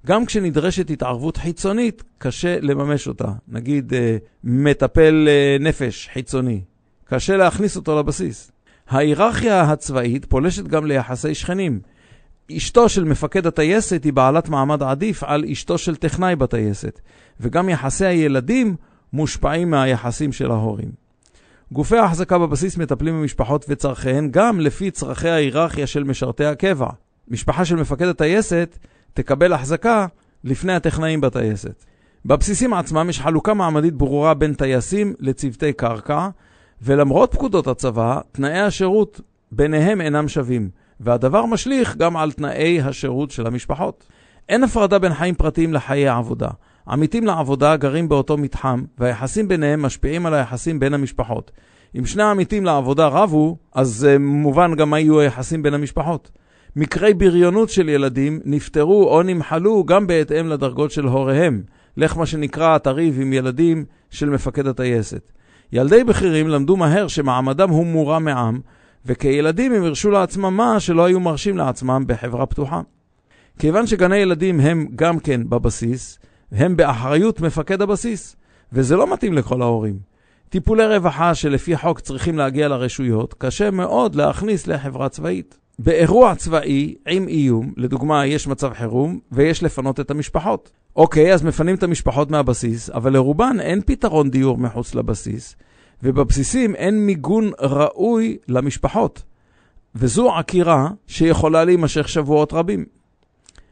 [0.06, 3.32] גם כשנדרשת התערבות חיצונית, קשה לממש אותה.
[3.48, 6.62] נגיד, אה, מטפל אה, נפש חיצוני.
[7.06, 8.52] קשה להכניס אותו לבסיס.
[8.90, 11.80] ההיררכיה הצבאית פולשת גם ליחסי שכנים.
[12.52, 17.00] אשתו של מפקד הטייסת היא בעלת מעמד עדיף על אשתו של טכנאי בטייסת,
[17.40, 18.76] וגם יחסי הילדים
[19.14, 20.92] מושפעים מהיחסים של ההורים.
[21.72, 26.90] גופי ההחזקה בבסיס מטפלים במשפחות וצרכיהן גם לפי צרכי ההיררכיה של משרתי הקבע.
[27.28, 28.78] משפחה של מפקד הטייסת
[29.14, 30.06] תקבל החזקה
[30.44, 31.86] לפני הטכנאים בטייסת.
[32.26, 36.30] בבסיסים עצמם יש חלוקה מעמדית ברורה בין טייסים לצוותי קרקע,
[36.82, 39.22] ולמרות פקודות הצבא, תנאי השירות
[39.52, 40.70] ביניהם אינם שווים,
[41.04, 44.08] והדבר משליך גם על תנאי השירות של המשפחות.
[44.50, 46.50] אין הפרדה בין חיים פרטיים לחיי העבודה.
[46.88, 51.52] עמיתים לעבודה גרים באותו מתחם, והיחסים ביניהם משפיעים על היחסים בין המשפחות.
[52.00, 56.32] אם שני העמיתים לעבודה רבו, אז uh, מובן גם מה יהיו היחסים בין המשפחות.
[56.76, 61.64] מקרי בריונות של ילדים נפטרו או נמחלו גם בהתאם לדרגות של הוריהם.
[61.98, 65.32] לך מה שנקרא התריב עם ילדים של מפקד הטייסת.
[65.74, 68.60] ילדי בכירים למדו מהר שמעמדם הוא מורם מעם,
[69.06, 72.82] וכילדים הם הרשו לעצמם מה שלא היו מרשים לעצמם בחברה פתוחה.
[73.60, 76.20] כיוון שגני ילדים הם גם כן בבסיס,
[76.52, 78.36] הם באחריות מפקד הבסיס,
[78.74, 80.00] וזה לא מתאים לכל ההורים.
[80.50, 85.58] טיפולי רווחה שלפי חוק צריכים להגיע לרשויות, קשה מאוד להכניס לחברה צבאית.
[85.80, 90.72] באירוע צבאי עם איום, לדוגמה, יש מצב חירום ויש לפנות את המשפחות.
[90.96, 95.56] אוקיי, אז מפנים את המשפחות מהבסיס, אבל לרובן אין פתרון דיור מחוץ לבסיס,
[96.04, 99.24] ובבסיסים אין מיגון ראוי למשפחות.
[99.96, 102.86] וזו עקירה שיכולה להימשך שבועות רבים.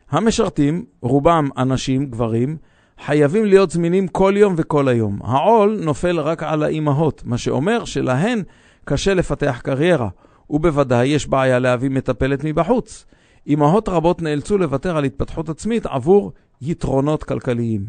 [0.09, 2.57] המשרתים, רובם אנשים, גברים,
[3.05, 5.19] חייבים להיות זמינים כל יום וכל היום.
[5.23, 8.43] העול נופל רק על האימהות, מה שאומר שלהן
[8.85, 10.09] קשה לפתח קריירה,
[10.49, 13.05] ובוודאי יש בעיה להביא מטפלת מבחוץ.
[13.47, 17.85] אימהות רבות נאלצו לוותר על התפתחות עצמית עבור יתרונות כלכליים.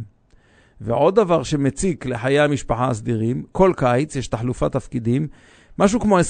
[0.85, 5.29] ועוד דבר שמציק לחיי המשפחה הסדירים, כל קיץ יש תחלופת תפקידים,
[5.79, 6.21] משהו כמו 25%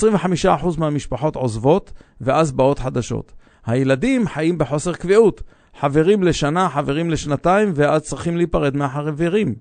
[0.78, 3.32] מהמשפחות עוזבות, ואז באות חדשות.
[3.66, 5.42] הילדים חיים בחוסר קביעות,
[5.80, 9.54] חברים לשנה, חברים לשנתיים, ואז צריכים להיפרד מהחברים.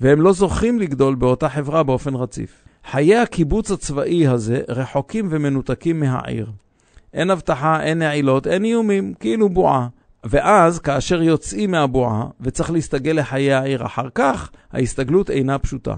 [0.00, 2.64] והם לא זוכים לגדול באותה חברה באופן רציף.
[2.90, 6.50] חיי הקיבוץ הצבאי הזה רחוקים ומנותקים מהעיר.
[7.14, 9.88] אין אבטחה, אין נעילות, אין איומים, כאילו בועה.
[10.24, 15.94] ואז, כאשר יוצאים מהבועה וצריך להסתגל לחיי העיר אחר כך, ההסתגלות אינה פשוטה.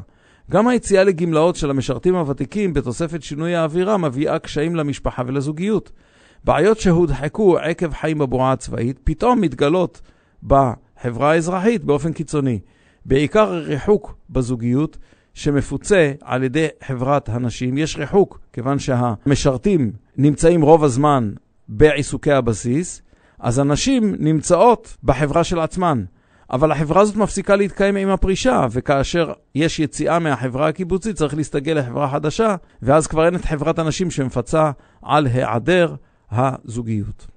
[0.51, 5.93] גם היציאה לגמלאות של המשרתים הוותיקים בתוספת שינוי האווירה מביאה קשיים למשפחה ולזוגיות.
[6.45, 10.01] בעיות שהודחקו עקב חיים בבועה הצבאית פתאום מתגלות
[10.43, 12.59] בחברה האזרחית באופן קיצוני.
[13.05, 14.99] בעיקר ריחוק בזוגיות
[15.35, 17.79] שמפוצה על ידי חברת הנשים.
[17.79, 21.33] יש ריחוק כיוון שהמשרתים נמצאים רוב הזמן
[21.69, 23.03] בעיסוקי הבסיס,
[23.39, 26.05] אז הנשים נמצאות בחברה של עצמן.
[26.51, 32.11] אבל החברה הזאת מפסיקה להתקיים עם הפרישה, וכאשר יש יציאה מהחברה הקיבוצית צריך להסתגל לחברה
[32.11, 34.71] חדשה, ואז כבר אין את חברת הנשים שמפצה
[35.03, 35.95] על היעדר
[36.31, 37.34] הזוגיות.